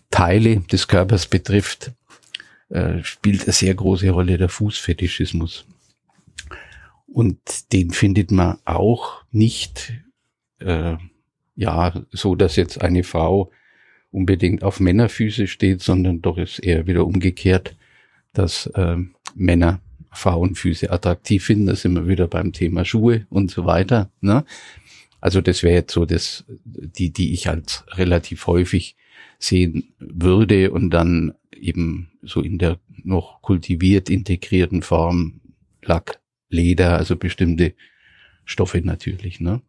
Teile 0.10 0.58
des 0.62 0.88
Körpers 0.88 1.28
betrifft, 1.28 1.92
äh, 2.70 3.04
spielt 3.04 3.44
eine 3.44 3.54
sehr 3.54 3.74
große 3.74 4.10
Rolle 4.10 4.38
der 4.38 4.50
Fußfetischismus. 4.50 5.66
Und 7.14 7.74
den 7.74 7.92
findet 7.92 8.32
man 8.32 8.58
auch 8.66 9.24
nicht 9.32 9.94
äh, 10.60 10.96
ja 11.56 11.94
so, 12.12 12.36
dass 12.36 12.56
jetzt 12.56 12.82
eine 12.82 13.04
Frau 13.04 13.52
unbedingt 14.12 14.64
auf 14.64 14.80
Männerfüße 14.80 15.48
steht, 15.48 15.82
sondern 15.82 16.22
doch 16.22 16.38
ist 16.38 16.60
eher 16.60 16.88
wieder 16.88 17.06
umgekehrt, 17.06 17.76
dass 18.34 18.68
äh, 18.68 18.98
Männer 19.36 19.82
Frauenfüße 20.12 20.92
attraktiv 20.92 21.46
finden. 21.46 21.68
Da 21.68 21.76
sind 21.76 21.94
wir 21.94 22.08
wieder 22.08 22.28
beim 22.28 22.54
Thema 22.54 22.86
Schuhe 22.86 23.26
und 23.30 23.52
so 23.52 23.66
weiter. 23.66 24.12
Ne? 24.22 24.46
Also 25.20 25.42
das 25.42 25.64
wäre 25.64 25.76
jetzt 25.76 25.94
so 25.94 26.06
das, 26.06 26.46
die, 26.66 27.12
die 27.12 27.34
ich 27.34 27.50
als 27.50 27.86
relativ 27.90 28.48
häufig 28.48 28.96
sehen 29.40 29.94
würde 30.00 30.72
und 30.72 30.92
dann 30.92 31.34
eben 31.56 32.12
so 32.22 32.42
in 32.42 32.58
der 32.58 32.80
noch 33.04 33.42
kultiviert 33.42 34.10
integrierten 34.10 34.82
Form 34.82 35.42
Lack, 35.84 36.21
Leder, 36.52 36.98
also 36.98 37.16
bestimmte 37.16 37.74
Stoffe 38.46 38.82
natürlich. 38.84 39.40
Ne? 39.40 39.62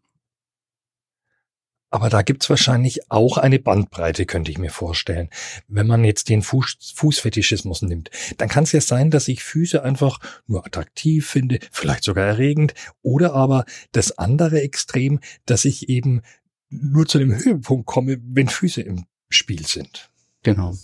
Aber 1.93 2.09
da 2.09 2.23
gibt's 2.23 2.49
wahrscheinlich 2.49 3.11
auch 3.11 3.37
eine 3.37 3.59
Bandbreite, 3.59 4.25
könnte 4.25 4.51
ich 4.51 4.57
mir 4.57 4.71
vorstellen. 4.71 5.29
Wenn 5.69 5.87
man 5.87 6.05
jetzt 6.05 6.31
den 6.31 6.41
Fuß, 6.41 6.95
Fußfetischismus 6.95 7.83
nimmt, 7.83 8.11
dann 8.39 8.49
kann 8.49 8.65
es 8.65 8.73
ja 8.73 8.81
sein, 8.81 9.11
dass 9.11 9.29
ich 9.29 9.45
Füße 9.45 9.83
einfach 9.83 10.19
nur 10.47 10.65
attraktiv 10.65 11.29
finde, 11.29 11.59
vielleicht 11.71 12.05
sogar 12.05 12.27
erregend, 12.27 12.73
oder 13.03 13.35
aber 13.35 13.67
das 13.93 14.17
andere 14.17 14.63
Extrem, 14.63 15.21
dass 15.45 15.67
ich 15.67 15.91
eben 15.91 16.23
nur 16.71 17.07
zu 17.07 17.19
dem 17.19 17.37
Höhepunkt 17.37 17.85
komme, 17.85 18.17
wenn 18.25 18.49
Füße 18.49 18.81
im 18.81 19.05
Spiel 19.29 19.67
sind. 19.67 20.11
Genau. 20.43 20.75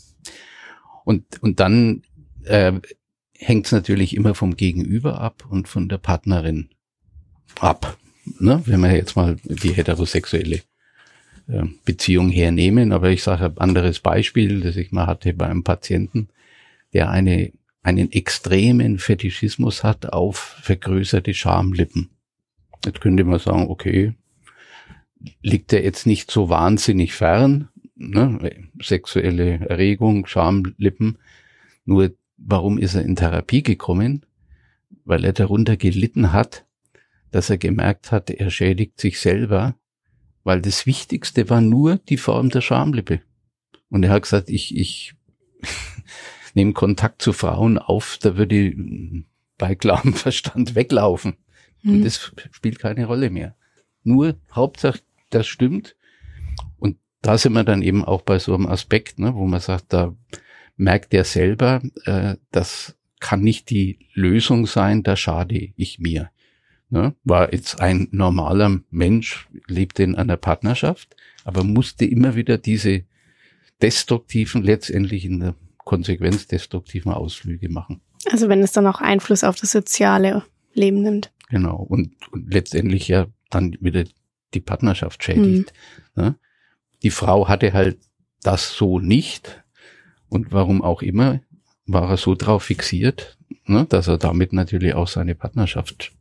Und, 1.04 1.42
und 1.42 1.58
dann 1.58 2.02
äh, 2.44 2.72
hängt 3.38 3.66
es 3.66 3.72
natürlich 3.72 4.14
immer 4.14 4.34
vom 4.34 4.56
Gegenüber 4.56 5.20
ab 5.20 5.44
und 5.48 5.68
von 5.68 5.88
der 5.88 5.98
Partnerin 5.98 6.68
ab. 7.60 7.96
Ne? 8.38 8.62
Wenn 8.66 8.80
man 8.80 8.94
jetzt 8.94 9.16
mal 9.16 9.36
die 9.44 9.72
heterosexuelle 9.72 10.60
äh, 11.48 11.64
Beziehung 11.84 12.30
hernehmen. 12.30 12.92
Aber 12.92 13.10
ich 13.10 13.22
sage 13.22 13.46
ein 13.46 13.58
anderes 13.58 14.00
Beispiel, 14.00 14.60
das 14.60 14.76
ich 14.76 14.92
mal 14.92 15.06
hatte 15.06 15.32
bei 15.32 15.46
einem 15.46 15.64
Patienten, 15.64 16.28
der 16.92 17.10
eine, 17.10 17.52
einen 17.82 18.12
extremen 18.12 18.98
Fetischismus 18.98 19.82
hat 19.82 20.12
auf 20.12 20.58
vergrößerte 20.62 21.32
Schamlippen. 21.32 22.10
Jetzt 22.84 23.00
könnte 23.00 23.24
man 23.24 23.38
sagen, 23.38 23.68
okay, 23.68 24.12
liegt 25.42 25.72
er 25.72 25.82
jetzt 25.82 26.06
nicht 26.06 26.30
so 26.30 26.48
wahnsinnig 26.48 27.14
fern, 27.14 27.68
ne? 27.96 28.38
sexuelle 28.80 29.66
Erregung, 29.68 30.26
Schamlippen. 30.26 31.18
Nur 31.84 32.14
warum 32.38 32.78
ist 32.78 32.94
er 32.94 33.02
in 33.02 33.16
Therapie 33.16 33.62
gekommen? 33.62 34.24
Weil 35.04 35.24
er 35.24 35.32
darunter 35.32 35.76
gelitten 35.76 36.32
hat, 36.32 36.64
dass 37.30 37.50
er 37.50 37.58
gemerkt 37.58 38.10
hat, 38.10 38.30
er 38.30 38.50
schädigt 38.50 39.00
sich 39.00 39.20
selber 39.20 39.74
weil 40.48 40.62
das 40.62 40.86
Wichtigste 40.86 41.50
war 41.50 41.60
nur 41.60 41.98
die 42.08 42.16
Form 42.16 42.48
der 42.48 42.62
Schamlippe. 42.62 43.20
Und 43.90 44.02
er 44.02 44.12
hat 44.12 44.22
gesagt, 44.22 44.48
ich, 44.48 44.74
ich 44.74 45.14
nehme 46.54 46.72
Kontakt 46.72 47.20
zu 47.20 47.34
Frauen 47.34 47.76
auf, 47.76 48.16
da 48.22 48.38
würde 48.38 48.56
ich 48.56 48.76
bei 49.58 49.74
klarem 49.74 50.14
Verstand 50.14 50.74
weglaufen. 50.74 51.36
Mhm. 51.82 51.96
Und 51.96 52.04
das 52.04 52.32
spielt 52.50 52.78
keine 52.78 53.04
Rolle 53.04 53.28
mehr. 53.28 53.56
Nur 54.04 54.36
Hauptsache, 54.50 55.00
das 55.28 55.46
stimmt. 55.46 55.96
Und 56.78 56.96
da 57.20 57.36
sind 57.36 57.52
wir 57.52 57.64
dann 57.64 57.82
eben 57.82 58.02
auch 58.02 58.22
bei 58.22 58.38
so 58.38 58.54
einem 58.54 58.68
Aspekt, 58.68 59.18
ne, 59.18 59.34
wo 59.34 59.46
man 59.46 59.60
sagt, 59.60 59.92
da 59.92 60.16
merkt 60.78 61.12
er 61.12 61.24
selber, 61.24 61.82
äh, 62.04 62.36
das 62.50 62.96
kann 63.20 63.42
nicht 63.42 63.68
die 63.68 63.98
Lösung 64.14 64.66
sein, 64.66 65.02
da 65.02 65.16
schade 65.16 65.72
ich 65.76 65.98
mir 65.98 66.30
ne, 66.90 67.14
war 67.24 67.52
jetzt 67.52 67.80
ein 67.80 68.08
normaler 68.10 68.80
Mensch, 68.90 69.48
lebte 69.66 70.02
in 70.02 70.14
einer 70.14 70.36
Partnerschaft, 70.36 71.16
aber 71.44 71.64
musste 71.64 72.04
immer 72.04 72.34
wieder 72.34 72.58
diese 72.58 73.04
destruktiven, 73.82 74.62
letztendlich 74.62 75.24
in 75.24 75.40
der 75.40 75.54
Konsequenz 75.78 76.46
destruktiven 76.46 77.12
Ausflüge 77.12 77.68
machen. 77.68 78.00
Also 78.30 78.48
wenn 78.48 78.62
es 78.62 78.72
dann 78.72 78.86
auch 78.86 79.00
Einfluss 79.00 79.44
auf 79.44 79.56
das 79.56 79.72
soziale 79.72 80.44
Leben 80.74 81.02
nimmt. 81.02 81.32
Genau. 81.48 81.76
Und, 81.76 82.14
und 82.32 82.52
letztendlich 82.52 83.08
ja 83.08 83.26
dann 83.50 83.76
wieder 83.80 84.04
die 84.54 84.60
Partnerschaft 84.60 85.22
schädigt. 85.24 85.72
Mhm. 86.14 86.22
Ne? 86.22 86.34
Die 87.02 87.10
Frau 87.10 87.48
hatte 87.48 87.72
halt 87.72 87.98
das 88.42 88.74
so 88.74 88.98
nicht. 88.98 89.62
Und 90.28 90.52
warum 90.52 90.82
auch 90.82 91.02
immer, 91.02 91.40
war 91.86 92.10
er 92.10 92.16
so 92.16 92.34
drauf 92.34 92.64
fixiert, 92.64 93.38
ne, 93.66 93.86
dass 93.88 94.08
er 94.08 94.18
damit 94.18 94.52
natürlich 94.52 94.94
auch 94.94 95.08
seine 95.08 95.34
Partnerschaft 95.34 96.12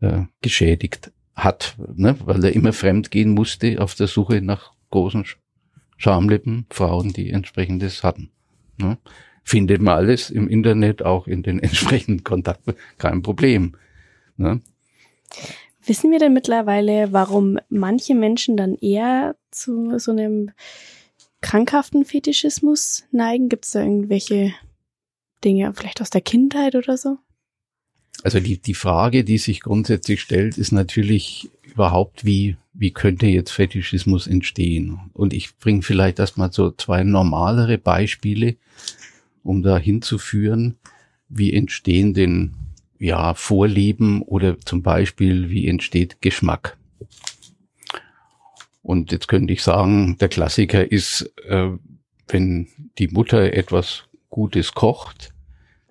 äh, 0.00 0.22
geschädigt 0.42 1.10
hat, 1.34 1.76
ne? 1.94 2.16
weil 2.24 2.44
er 2.44 2.54
immer 2.54 2.72
fremd 2.72 3.10
gehen 3.10 3.30
musste 3.30 3.80
auf 3.80 3.94
der 3.94 4.06
Suche 4.06 4.40
nach 4.40 4.72
großen 4.90 5.24
Schamlippen, 5.98 6.66
Frauen, 6.70 7.12
die 7.12 7.30
entsprechendes 7.30 8.02
hatten. 8.02 8.30
Ne? 8.78 8.98
Findet 9.42 9.82
man 9.82 9.96
alles 9.96 10.30
im 10.30 10.48
Internet, 10.48 11.02
auch 11.02 11.26
in 11.26 11.42
den 11.42 11.58
entsprechenden 11.62 12.24
Kontakten, 12.24 12.74
kein 12.98 13.22
Problem. 13.22 13.76
Ne? 14.36 14.60
Wissen 15.84 16.10
wir 16.10 16.18
denn 16.18 16.32
mittlerweile, 16.32 17.12
warum 17.12 17.58
manche 17.68 18.14
Menschen 18.14 18.56
dann 18.56 18.74
eher 18.74 19.36
zu 19.50 19.98
so 19.98 20.12
einem 20.12 20.50
krankhaften 21.46 22.04
Fetischismus 22.04 23.04
neigen? 23.12 23.48
Gibt 23.48 23.66
es 23.66 23.70
da 23.70 23.80
irgendwelche 23.80 24.52
Dinge, 25.44 25.72
vielleicht 25.74 26.00
aus 26.00 26.10
der 26.10 26.20
Kindheit 26.20 26.74
oder 26.74 26.96
so? 26.96 27.18
Also 28.24 28.40
die, 28.40 28.58
die 28.58 28.74
Frage, 28.74 29.22
die 29.22 29.38
sich 29.38 29.60
grundsätzlich 29.60 30.20
stellt, 30.20 30.58
ist 30.58 30.72
natürlich 30.72 31.48
überhaupt, 31.62 32.24
wie, 32.24 32.56
wie 32.72 32.90
könnte 32.90 33.26
jetzt 33.26 33.52
Fetischismus 33.52 34.26
entstehen? 34.26 34.98
Und 35.12 35.32
ich 35.32 35.56
bringe 35.58 35.82
vielleicht 35.82 36.18
erstmal 36.18 36.50
so 36.50 36.72
zwei 36.72 37.04
normalere 37.04 37.78
Beispiele, 37.78 38.56
um 39.44 39.62
da 39.62 39.78
hinzuführen, 39.78 40.74
wie 41.28 41.54
entstehen 41.54 42.12
denn 42.12 42.54
ja 42.98 43.34
Vorlieben 43.34 44.22
oder 44.22 44.58
zum 44.60 44.82
Beispiel, 44.82 45.48
wie 45.48 45.68
entsteht 45.68 46.20
Geschmack? 46.20 46.76
Und 48.86 49.10
jetzt 49.10 49.26
könnte 49.26 49.52
ich 49.52 49.64
sagen, 49.64 50.16
der 50.18 50.28
Klassiker 50.28 50.92
ist, 50.92 51.32
äh, 51.48 51.70
wenn 52.28 52.68
die 52.98 53.08
Mutter 53.08 53.52
etwas 53.52 54.04
Gutes 54.30 54.74
kocht, 54.74 55.32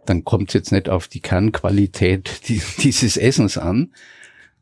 dann 0.05 0.23
kommt 0.23 0.51
es 0.51 0.53
jetzt 0.53 0.71
nicht 0.71 0.87
auf 0.87 1.09
die 1.09 1.19
Kernqualität 1.19 2.39
dieses 2.47 3.17
Essens 3.17 3.57
an, 3.57 3.91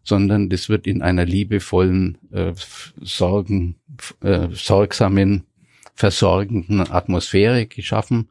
sondern 0.03 0.49
das 0.49 0.67
wird 0.67 0.87
in 0.87 1.03
einer 1.03 1.25
liebevollen, 1.25 2.17
äh, 2.31 2.53
sorgen, 2.99 3.75
äh, 4.21 4.47
sorgsamen, 4.51 5.43
versorgenden 5.93 6.79
Atmosphäre 6.89 7.67
geschaffen 7.67 8.29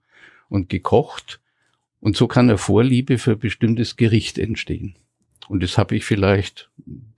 und 0.48 0.68
gekocht. 0.68 1.38
Und 2.00 2.16
so 2.16 2.26
kann 2.26 2.48
eine 2.48 2.58
Vorliebe 2.58 3.18
für 3.18 3.36
bestimmtes 3.36 3.94
Gericht 3.94 4.36
entstehen. 4.36 4.96
Und 5.46 5.62
das 5.62 5.78
habe 5.78 5.94
ich 5.94 6.04
vielleicht 6.04 6.70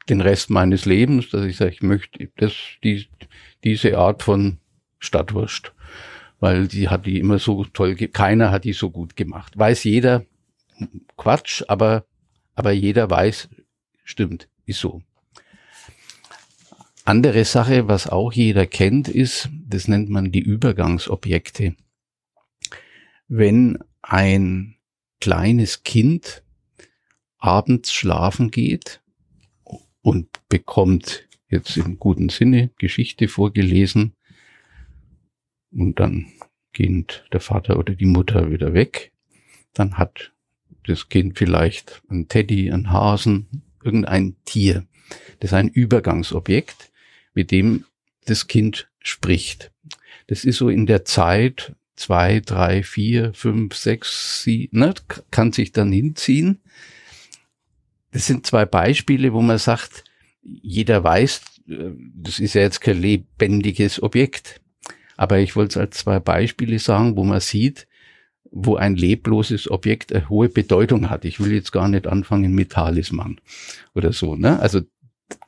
den 0.08 0.20
Rest 0.20 0.50
meines 0.50 0.84
Lebens, 0.84 1.30
dass 1.30 1.44
ich 1.44 1.56
sage, 1.56 1.72
ich 1.72 1.82
möchte 1.82 2.30
das, 2.36 2.54
die, 2.82 3.06
diese 3.62 3.98
Art 3.98 4.22
von 4.22 4.58
Stadtwurst 4.98 5.72
weil 6.44 6.68
die 6.68 6.90
hat 6.90 7.06
die 7.06 7.20
immer 7.20 7.38
so 7.38 7.64
toll, 7.64 7.96
keiner 7.96 8.50
hat 8.50 8.64
die 8.64 8.74
so 8.74 8.90
gut 8.90 9.16
gemacht. 9.16 9.56
Weiß 9.56 9.84
jeder, 9.84 10.26
Quatsch, 11.16 11.62
aber, 11.68 12.04
aber 12.54 12.70
jeder 12.72 13.08
weiß, 13.08 13.48
stimmt, 14.04 14.46
ist 14.66 14.80
so. 14.80 15.00
Andere 17.06 17.46
Sache, 17.46 17.88
was 17.88 18.08
auch 18.08 18.30
jeder 18.30 18.66
kennt, 18.66 19.08
ist, 19.08 19.48
das 19.66 19.88
nennt 19.88 20.10
man 20.10 20.32
die 20.32 20.40
Übergangsobjekte. 20.40 21.76
Wenn 23.26 23.78
ein 24.02 24.76
kleines 25.20 25.82
Kind 25.82 26.42
abends 27.38 27.90
schlafen 27.90 28.50
geht 28.50 29.00
und 30.04 30.28
bekommt 30.48 31.26
jetzt 31.48 31.76
im 31.76 31.98
guten 31.98 32.28
Sinne 32.28 32.70
Geschichte 32.78 33.26
vorgelesen, 33.26 34.14
und 35.74 35.98
dann 35.98 36.26
gehen 36.72 37.06
der 37.32 37.40
Vater 37.40 37.78
oder 37.78 37.94
die 37.94 38.06
Mutter 38.06 38.50
wieder 38.50 38.74
weg. 38.74 39.12
Dann 39.72 39.98
hat 39.98 40.32
das 40.86 41.08
Kind 41.08 41.36
vielleicht 41.36 42.02
ein 42.08 42.28
Teddy, 42.28 42.70
ein 42.70 42.90
Hasen, 42.90 43.62
irgendein 43.82 44.36
Tier. 44.44 44.86
Das 45.40 45.50
ist 45.50 45.54
ein 45.54 45.68
Übergangsobjekt, 45.68 46.92
mit 47.34 47.50
dem 47.50 47.84
das 48.26 48.46
Kind 48.46 48.88
spricht. 49.00 49.72
Das 50.28 50.44
ist 50.44 50.58
so 50.58 50.68
in 50.68 50.86
der 50.86 51.04
Zeit 51.04 51.74
zwei, 51.96 52.40
drei, 52.40 52.82
vier, 52.82 53.34
fünf, 53.34 53.74
sechs, 53.74 54.42
sieben, 54.42 54.78
ne, 54.78 54.94
kann 55.30 55.52
sich 55.52 55.72
dann 55.72 55.92
hinziehen. 55.92 56.60
Das 58.14 58.28
sind 58.28 58.46
zwei 58.46 58.64
Beispiele, 58.64 59.32
wo 59.32 59.42
man 59.42 59.58
sagt, 59.58 60.04
jeder 60.40 61.02
weiß, 61.02 61.42
äh, 61.68 61.90
das 62.14 62.38
ist 62.38 62.54
ja 62.54 62.62
jetzt 62.62 62.80
kein 62.80 63.00
lebendiges 63.00 64.00
Objekt. 64.00 64.60
Aber 65.16 65.40
ich 65.40 65.56
wollte 65.56 65.70
es 65.70 65.76
als 65.76 65.98
zwei 65.98 66.20
Beispiele 66.20 66.78
sagen, 66.78 67.16
wo 67.16 67.24
man 67.24 67.40
sieht, 67.40 67.88
wo 68.52 68.76
ein 68.76 68.94
lebloses 68.94 69.68
Objekt 69.68 70.12
eine 70.12 70.28
hohe 70.28 70.48
Bedeutung 70.48 71.10
hat. 71.10 71.24
Ich 71.24 71.40
will 71.40 71.52
jetzt 71.52 71.72
gar 71.72 71.88
nicht 71.88 72.06
anfangen 72.06 72.54
mit 72.54 72.70
Talisman 72.70 73.40
oder 73.94 74.12
so. 74.12 74.36
Ne? 74.36 74.60
Also 74.60 74.82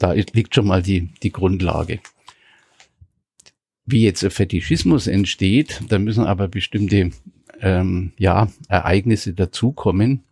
da 0.00 0.12
liegt 0.12 0.56
schon 0.56 0.66
mal 0.66 0.82
die, 0.82 1.10
die 1.22 1.30
Grundlage. 1.30 2.00
Wie 3.84 4.02
jetzt 4.02 4.24
ein 4.24 4.32
Fetischismus 4.32 5.06
entsteht, 5.06 5.82
da 5.88 6.00
müssen 6.00 6.24
aber 6.24 6.48
bestimmte 6.48 7.12
ähm, 7.60 8.12
ja, 8.18 8.50
Ereignisse 8.68 9.34
dazukommen. 9.34 10.24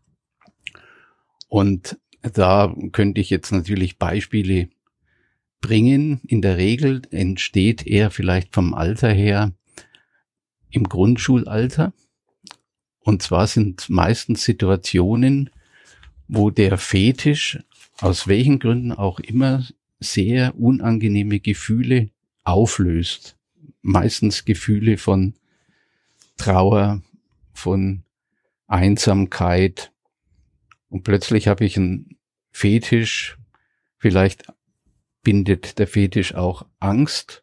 Und 1.48 1.96
da 2.32 2.74
könnte 2.92 3.20
ich 3.20 3.30
jetzt 3.30 3.52
natürlich 3.52 3.98
Beispiele 3.98 4.68
bringen. 5.60 6.20
In 6.26 6.42
der 6.42 6.56
Regel 6.56 7.02
entsteht 7.10 7.86
er 7.86 8.10
vielleicht 8.10 8.54
vom 8.54 8.74
Alter 8.74 9.10
her 9.10 9.52
im 10.70 10.88
Grundschulalter. 10.88 11.92
Und 13.00 13.22
zwar 13.22 13.46
sind 13.46 13.88
meistens 13.90 14.44
Situationen, 14.44 15.50
wo 16.26 16.50
der 16.50 16.78
Fetisch 16.78 17.58
aus 18.00 18.26
welchen 18.26 18.58
Gründen 18.58 18.92
auch 18.92 19.20
immer 19.20 19.66
sehr 20.00 20.58
unangenehme 20.58 21.40
Gefühle 21.40 22.10
auflöst. 22.42 23.36
Meistens 23.82 24.44
Gefühle 24.44 24.96
von 24.96 25.34
Trauer, 26.36 27.02
von 27.52 28.02
Einsamkeit. 28.66 29.92
Und 30.94 31.02
plötzlich 31.02 31.48
habe 31.48 31.64
ich 31.64 31.76
einen 31.76 32.18
Fetisch, 32.52 33.36
vielleicht 33.96 34.44
bindet 35.24 35.80
der 35.80 35.88
Fetisch 35.88 36.36
auch 36.36 36.66
Angst. 36.78 37.42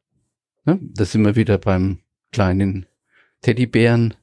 Ne? 0.64 0.80
Da 0.82 1.04
sind 1.04 1.26
wir 1.26 1.36
wieder 1.36 1.58
beim 1.58 2.00
kleinen 2.32 2.86
Teddybären. 3.42 4.14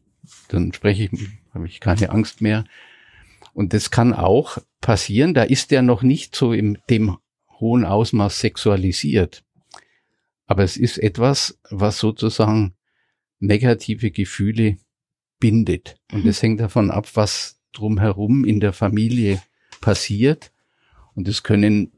Dann 0.48 0.72
spreche 0.72 1.10
ich, 1.12 1.28
habe 1.52 1.66
ich 1.66 1.78
keine 1.78 2.08
Angst 2.08 2.40
mehr. 2.40 2.64
Und 3.52 3.74
das 3.74 3.90
kann 3.90 4.14
auch 4.14 4.56
passieren. 4.80 5.34
Da 5.34 5.42
ist 5.42 5.72
er 5.72 5.82
noch 5.82 6.00
nicht 6.02 6.34
so 6.34 6.54
in 6.54 6.78
dem 6.88 7.18
hohen 7.60 7.84
Ausmaß 7.84 8.40
sexualisiert. 8.40 9.44
Aber 10.46 10.62
es 10.64 10.78
ist 10.78 10.96
etwas, 10.96 11.58
was 11.68 11.98
sozusagen 11.98 12.76
negative 13.40 14.10
Gefühle 14.10 14.78
bindet. 15.38 15.96
Und 16.12 16.24
das 16.24 16.42
hängt 16.42 16.60
davon 16.60 16.90
ab, 16.90 17.10
was 17.12 17.57
drumherum 17.78 18.44
in 18.44 18.60
der 18.60 18.72
Familie 18.72 19.40
passiert. 19.80 20.52
Und 21.14 21.28
es 21.28 21.42
können 21.42 21.92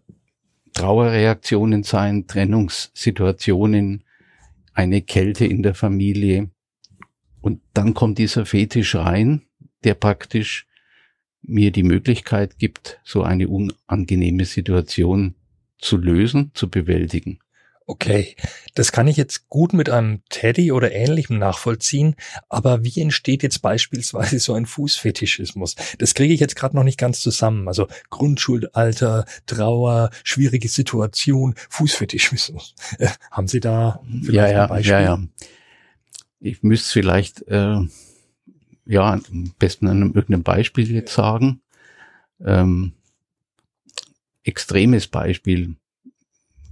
Trauerreaktionen 0.75 1.83
sein, 1.83 2.27
Trennungssituationen, 2.27 4.05
eine 4.73 5.03
Kälte 5.03 5.45
in 5.45 5.63
der 5.63 5.75
Familie. 5.75 6.51
Und 7.41 7.61
dann 7.75 7.95
kommt 7.95 8.19
dieser 8.19 8.47
Fetisch 8.47 8.95
rein, 8.95 9.43
der 9.85 9.95
praktisch 9.95 10.67
mir 11.43 11.71
die 11.71 11.83
Möglichkeit 11.83 12.59
gibt, 12.59 13.01
so 13.03 13.23
eine 13.23 13.49
unangenehme 13.49 14.45
Situation 14.45 15.35
zu 15.79 15.97
lösen, 15.97 16.51
zu 16.55 16.69
bewältigen. 16.69 17.41
Okay, 17.91 18.37
das 18.77 18.93
kann 18.93 19.09
ich 19.09 19.17
jetzt 19.17 19.49
gut 19.49 19.73
mit 19.73 19.91
einem 19.91 20.23
Teddy 20.29 20.71
oder 20.71 20.93
ähnlichem 20.93 21.41
nachvollziehen, 21.41 22.15
aber 22.49 22.85
wie 22.85 23.01
entsteht 23.01 23.43
jetzt 23.43 23.63
beispielsweise 23.63 24.39
so 24.39 24.55
ein 24.55 24.65
Fußfetischismus? 24.65 25.75
Das 25.99 26.15
kriege 26.15 26.33
ich 26.33 26.39
jetzt 26.39 26.55
gerade 26.55 26.77
noch 26.77 26.85
nicht 26.85 27.01
ganz 27.01 27.21
zusammen. 27.21 27.67
Also 27.67 27.89
Grundschulalter, 28.09 29.25
Trauer, 29.47 30.11
schwierige 30.23 30.69
Situation, 30.69 31.57
Fußfetischismus. 31.69 32.77
Äh, 33.01 33.09
haben 33.33 33.49
Sie 33.49 33.59
da 33.59 34.01
vielleicht 34.05 34.35
ja, 34.35 34.49
ja, 34.49 34.63
ein 34.63 34.69
Beispiel? 34.69 34.93
Ja, 34.93 35.01
ja. 35.01 35.23
Ich 36.39 36.63
müsste 36.63 36.93
vielleicht 36.93 37.43
äh, 37.49 37.81
ja 38.87 39.13
am 39.13 39.53
besten 39.59 39.89
an 39.89 39.97
einem, 39.97 40.15
irgendeinem 40.15 40.45
Beispiel 40.45 40.89
jetzt 40.93 41.13
sagen. 41.13 41.61
Ähm, 42.47 42.93
extremes 44.45 45.09
Beispiel. 45.09 45.75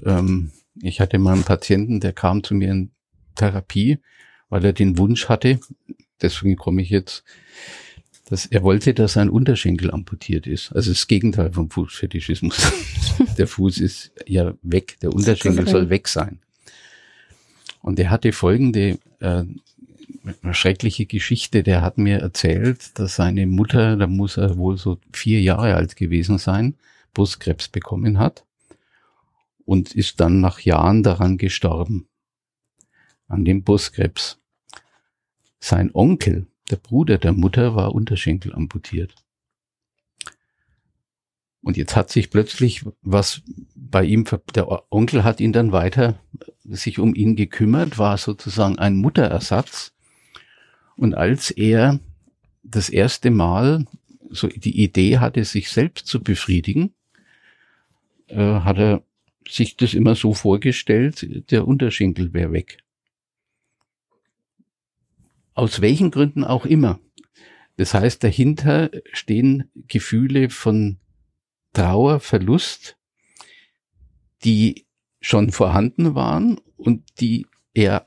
Ähm, 0.06 0.52
ich 0.82 1.00
hatte 1.00 1.18
mal 1.18 1.34
einen 1.34 1.44
Patienten, 1.44 2.00
der 2.00 2.12
kam 2.12 2.42
zu 2.42 2.54
mir 2.54 2.70
in 2.70 2.90
Therapie, 3.34 3.98
weil 4.48 4.64
er 4.64 4.72
den 4.72 4.98
Wunsch 4.98 5.28
hatte, 5.28 5.60
deswegen 6.20 6.56
komme 6.56 6.82
ich 6.82 6.90
jetzt, 6.90 7.24
dass 8.26 8.46
er 8.46 8.62
wollte, 8.62 8.94
dass 8.94 9.14
sein 9.14 9.30
Unterschenkel 9.30 9.90
amputiert 9.90 10.46
ist. 10.46 10.72
Also 10.72 10.90
das 10.90 11.06
Gegenteil 11.06 11.52
vom 11.52 11.70
Fußfetischismus. 11.70 12.72
der 13.38 13.46
Fuß 13.46 13.78
ist 13.78 14.12
ja 14.26 14.54
weg, 14.62 14.98
der 15.00 15.14
Unterschenkel 15.14 15.66
soll 15.66 15.88
weg 15.88 16.08
sein. 16.08 16.40
Und 17.80 17.98
er 17.98 18.10
hatte 18.10 18.32
folgende 18.32 18.98
äh, 19.20 19.44
schreckliche 20.52 21.06
Geschichte. 21.06 21.62
Der 21.62 21.80
hat 21.80 21.96
mir 21.96 22.18
erzählt, 22.18 22.98
dass 22.98 23.16
seine 23.16 23.46
Mutter, 23.46 23.96
da 23.96 24.06
muss 24.06 24.36
er 24.36 24.58
wohl 24.58 24.76
so 24.76 24.98
vier 25.12 25.40
Jahre 25.40 25.74
alt 25.74 25.96
gewesen 25.96 26.36
sein, 26.36 26.74
Brustkrebs 27.14 27.68
bekommen 27.68 28.18
hat 28.18 28.44
und 29.68 29.94
ist 29.94 30.18
dann 30.18 30.40
nach 30.40 30.60
Jahren 30.60 31.02
daran 31.02 31.36
gestorben. 31.36 32.08
an 33.26 33.44
dem 33.44 33.62
Brustkrebs. 33.62 34.40
Sein 35.60 35.90
Onkel, 35.92 36.46
der 36.70 36.76
Bruder 36.76 37.18
der 37.18 37.34
Mutter, 37.34 37.76
war 37.76 37.94
Unterschenkel 37.94 38.54
amputiert. 38.54 39.14
Und 41.60 41.76
jetzt 41.76 41.94
hat 41.94 42.08
sich 42.08 42.30
plötzlich 42.30 42.86
was 43.02 43.42
bei 43.74 44.04
ihm, 44.04 44.24
der 44.54 44.90
Onkel 44.90 45.22
hat 45.22 45.38
ihn 45.38 45.52
dann 45.52 45.72
weiter 45.72 46.18
sich 46.64 46.98
um 46.98 47.14
ihn 47.14 47.36
gekümmert, 47.36 47.98
war 47.98 48.16
sozusagen 48.16 48.78
ein 48.78 48.96
Mutterersatz. 48.96 49.92
Und 50.96 51.14
als 51.14 51.50
er 51.50 52.00
das 52.62 52.88
erste 52.88 53.30
Mal 53.30 53.84
so 54.30 54.48
die 54.48 54.82
Idee 54.82 55.18
hatte, 55.18 55.44
sich 55.44 55.68
selbst 55.68 56.06
zu 56.06 56.22
befriedigen, 56.22 56.94
äh, 58.28 58.60
hat 58.60 58.78
er 58.78 59.02
sich 59.48 59.76
das 59.76 59.94
immer 59.94 60.14
so 60.14 60.34
vorgestellt, 60.34 61.50
der 61.50 61.66
Unterschenkel 61.66 62.32
wäre 62.32 62.52
weg. 62.52 62.78
Aus 65.54 65.80
welchen 65.80 66.10
Gründen 66.10 66.44
auch 66.44 66.66
immer. 66.66 67.00
Das 67.76 67.94
heißt, 67.94 68.22
dahinter 68.22 68.90
stehen 69.12 69.70
Gefühle 69.86 70.50
von 70.50 70.98
Trauer, 71.72 72.20
Verlust, 72.20 72.96
die 74.44 74.86
schon 75.20 75.50
vorhanden 75.50 76.14
waren 76.14 76.60
und 76.76 77.02
die 77.20 77.46
er, 77.74 78.04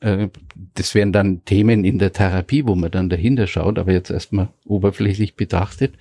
äh, 0.00 0.28
das 0.74 0.94
wären 0.94 1.12
dann 1.12 1.44
Themen 1.44 1.84
in 1.84 1.98
der 1.98 2.12
Therapie, 2.12 2.66
wo 2.66 2.74
man 2.74 2.90
dann 2.90 3.08
dahinter 3.08 3.46
schaut, 3.46 3.78
aber 3.78 3.92
jetzt 3.92 4.10
erstmal 4.10 4.52
oberflächlich 4.64 5.36
betrachtet, 5.36 5.94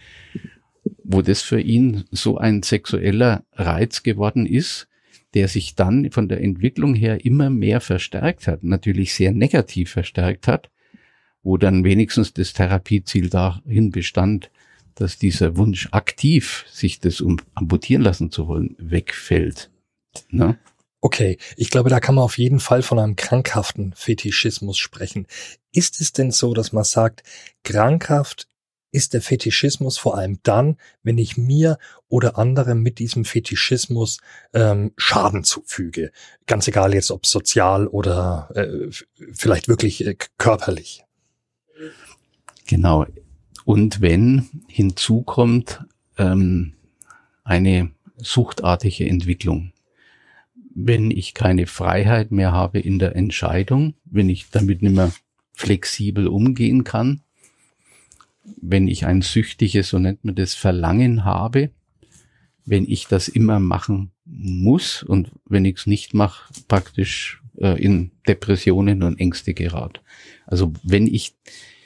wo 1.03 1.21
das 1.21 1.41
für 1.41 1.59
ihn 1.59 2.05
so 2.11 2.37
ein 2.37 2.63
sexueller 2.63 3.43
Reiz 3.53 4.03
geworden 4.03 4.45
ist, 4.45 4.87
der 5.33 5.47
sich 5.47 5.75
dann 5.75 6.11
von 6.11 6.27
der 6.27 6.41
Entwicklung 6.41 6.95
her 6.95 7.23
immer 7.23 7.49
mehr 7.49 7.81
verstärkt 7.81 8.47
hat, 8.47 8.63
natürlich 8.63 9.13
sehr 9.13 9.31
negativ 9.31 9.91
verstärkt 9.91 10.47
hat, 10.47 10.69
wo 11.43 11.57
dann 11.57 11.83
wenigstens 11.83 12.33
das 12.33 12.53
Therapieziel 12.53 13.29
dahin 13.29 13.91
bestand, 13.91 14.49
dass 14.95 15.17
dieser 15.17 15.55
Wunsch 15.55 15.87
aktiv, 15.91 16.65
sich 16.69 16.99
das 16.99 17.21
um 17.21 17.37
amputieren 17.53 18.03
lassen 18.03 18.31
zu 18.31 18.47
wollen, 18.47 18.75
wegfällt. 18.79 19.69
Ne? 20.29 20.57
Okay, 21.01 21.37
ich 21.55 21.69
glaube, 21.69 21.89
da 21.89 22.01
kann 22.01 22.15
man 22.15 22.25
auf 22.25 22.37
jeden 22.37 22.59
Fall 22.59 22.81
von 22.81 22.99
einem 22.99 23.15
krankhaften 23.15 23.93
Fetischismus 23.95 24.77
sprechen. 24.77 25.27
Ist 25.71 26.01
es 26.01 26.11
denn 26.11 26.31
so, 26.31 26.53
dass 26.53 26.73
man 26.73 26.83
sagt, 26.83 27.23
krankhaft 27.63 28.47
ist 28.91 29.13
der 29.13 29.21
Fetischismus 29.21 29.97
vor 29.97 30.17
allem 30.17 30.39
dann, 30.43 30.77
wenn 31.03 31.17
ich 31.17 31.37
mir 31.37 31.77
oder 32.07 32.37
anderem 32.37 32.81
mit 32.81 32.99
diesem 32.99 33.25
Fetischismus 33.25 34.19
ähm, 34.53 34.91
Schaden 34.97 35.43
zufüge. 35.43 36.11
Ganz 36.47 36.67
egal 36.67 36.93
jetzt, 36.93 37.11
ob 37.11 37.25
sozial 37.25 37.87
oder 37.87 38.49
äh, 38.55 38.89
vielleicht 39.33 39.67
wirklich 39.67 40.05
äh, 40.05 40.15
körperlich. 40.37 41.03
Genau. 42.67 43.05
Und 43.65 44.01
wenn 44.01 44.49
hinzukommt 44.67 45.83
ähm, 46.17 46.73
eine 47.43 47.91
suchtartige 48.17 49.07
Entwicklung, 49.07 49.73
wenn 50.73 51.11
ich 51.11 51.33
keine 51.33 51.67
Freiheit 51.67 52.31
mehr 52.31 52.51
habe 52.51 52.79
in 52.79 52.99
der 52.99 53.15
Entscheidung, 53.15 53.95
wenn 54.05 54.29
ich 54.29 54.49
damit 54.49 54.81
nicht 54.81 54.95
mehr 54.95 55.11
flexibel 55.53 56.27
umgehen 56.27 56.83
kann, 56.83 57.21
wenn 58.43 58.87
ich 58.87 59.05
ein 59.05 59.21
süchtiges, 59.21 59.89
so 59.89 59.99
nennt 59.99 60.23
man 60.23 60.35
das, 60.35 60.55
Verlangen 60.55 61.25
habe, 61.25 61.71
wenn 62.65 62.85
ich 62.87 63.07
das 63.07 63.27
immer 63.27 63.59
machen 63.59 64.11
muss 64.25 65.03
und 65.03 65.31
wenn 65.45 65.65
ich 65.65 65.77
es 65.77 65.87
nicht 65.87 66.13
mache, 66.13 66.53
praktisch 66.67 67.41
äh, 67.57 67.81
in 67.81 68.11
Depressionen 68.27 69.03
und 69.03 69.19
Ängste 69.19 69.53
gerate. 69.53 70.01
Also 70.45 70.73
wenn 70.83 71.07
ich 71.07 71.35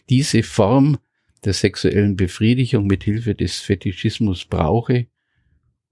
diese 0.09 0.43
Form 0.43 0.97
der 1.45 1.53
sexuellen 1.53 2.15
Befriedigung 2.15 2.87
mit 2.87 3.03
Hilfe 3.03 3.35
des 3.35 3.59
Fetischismus 3.59 4.45
brauche, 4.45 5.07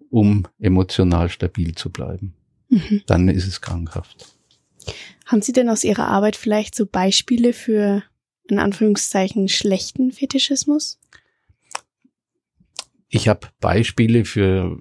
um 0.09 0.47
emotional 0.59 1.29
stabil 1.29 1.75
zu 1.75 1.89
bleiben. 1.89 2.33
Mhm. 2.69 3.01
Dann 3.07 3.27
ist 3.29 3.47
es 3.47 3.61
krankhaft. 3.61 4.25
Haben 5.25 5.41
Sie 5.41 5.53
denn 5.53 5.69
aus 5.69 5.83
Ihrer 5.83 6.07
Arbeit 6.07 6.35
vielleicht 6.35 6.75
so 6.75 6.85
Beispiele 6.85 7.53
für 7.53 8.03
in 8.51 8.59
Anführungszeichen 8.59 9.47
schlechten 9.47 10.11
Fetischismus? 10.11 10.99
Ich 13.09 13.27
habe 13.27 13.47
Beispiele 13.59 14.25
für 14.25 14.79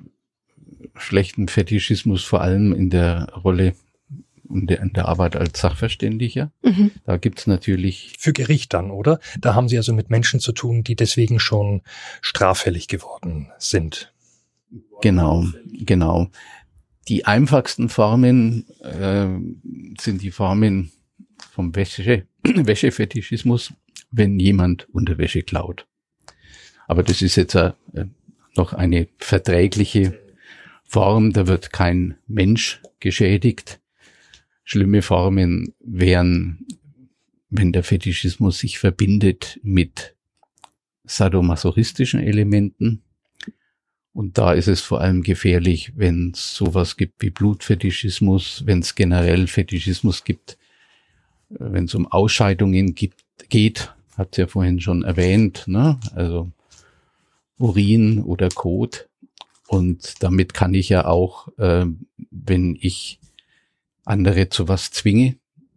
schlechten 0.94 1.48
Fetischismus 1.48 2.24
vor 2.24 2.40
allem 2.42 2.72
in 2.72 2.90
der 2.90 3.32
Rolle 3.32 3.74
in 4.48 4.66
der, 4.66 4.80
in 4.80 4.92
der 4.92 5.06
Arbeit 5.06 5.36
als 5.36 5.60
Sachverständiger. 5.60 6.50
Mhm. 6.62 6.90
Da 7.04 7.16
gibt's 7.16 7.46
natürlich. 7.46 8.16
Für 8.18 8.32
Gericht 8.32 8.74
dann, 8.74 8.90
oder? 8.90 9.20
Da 9.40 9.54
haben 9.54 9.68
Sie 9.68 9.76
also 9.76 9.92
mit 9.92 10.10
Menschen 10.10 10.40
zu 10.40 10.52
tun, 10.52 10.82
die 10.82 10.96
deswegen 10.96 11.38
schon 11.38 11.82
straffällig 12.20 12.88
geworden 12.88 13.48
sind. 13.58 14.12
Genau, 15.02 15.46
genau. 15.64 16.28
Die 17.08 17.24
einfachsten 17.26 17.88
Formen 17.88 18.68
äh, 18.80 19.28
sind 20.00 20.22
die 20.22 20.30
Formen 20.30 20.92
vom 21.50 21.74
Wäsche, 21.74 22.26
Wäschefetischismus, 22.44 23.72
wenn 24.10 24.38
jemand 24.38 24.88
Unterwäsche 24.90 25.42
klaut. 25.42 25.86
Aber 26.86 27.02
das 27.02 27.22
ist 27.22 27.36
jetzt 27.36 27.54
äh, 27.54 27.72
noch 28.56 28.72
eine 28.72 29.08
verträgliche 29.18 30.18
Form, 30.84 31.32
da 31.32 31.46
wird 31.46 31.72
kein 31.72 32.16
Mensch 32.26 32.82
geschädigt. 32.98 33.80
Schlimme 34.64 35.02
Formen 35.02 35.74
wären, 35.78 36.66
wenn 37.48 37.72
der 37.72 37.84
Fetischismus 37.84 38.58
sich 38.58 38.78
verbindet 38.78 39.60
mit 39.62 40.16
sadomasochistischen 41.04 42.20
Elementen. 42.20 43.02
Und 44.12 44.38
da 44.38 44.52
ist 44.52 44.66
es 44.66 44.80
vor 44.80 45.00
allem 45.00 45.22
gefährlich, 45.22 45.92
wenn 45.96 46.32
es 46.34 46.54
sowas 46.54 46.96
gibt 46.96 47.22
wie 47.22 47.30
Blutfetischismus, 47.30 48.64
wenn 48.66 48.80
es 48.80 48.94
generell 48.94 49.46
Fetischismus 49.46 50.24
gibt, 50.24 50.58
wenn 51.50 51.84
es 51.84 51.94
um 51.94 52.06
Ausscheidungen 52.06 52.94
gibt, 52.94 53.24
geht, 53.48 53.92
hat 54.16 54.36
ja 54.36 54.46
vorhin 54.46 54.80
schon 54.80 55.02
erwähnt, 55.02 55.64
ne? 55.66 55.98
also 56.14 56.50
Urin 57.58 58.22
oder 58.22 58.48
Kot. 58.48 59.08
Und 59.68 60.22
damit 60.22 60.54
kann 60.54 60.74
ich 60.74 60.88
ja 60.88 61.04
auch, 61.04 61.48
äh, 61.58 61.86
wenn 62.30 62.76
ich 62.80 63.20
andere 64.04 64.48
zu 64.48 64.68
was 64.68 64.90
zwinge, 64.90 65.36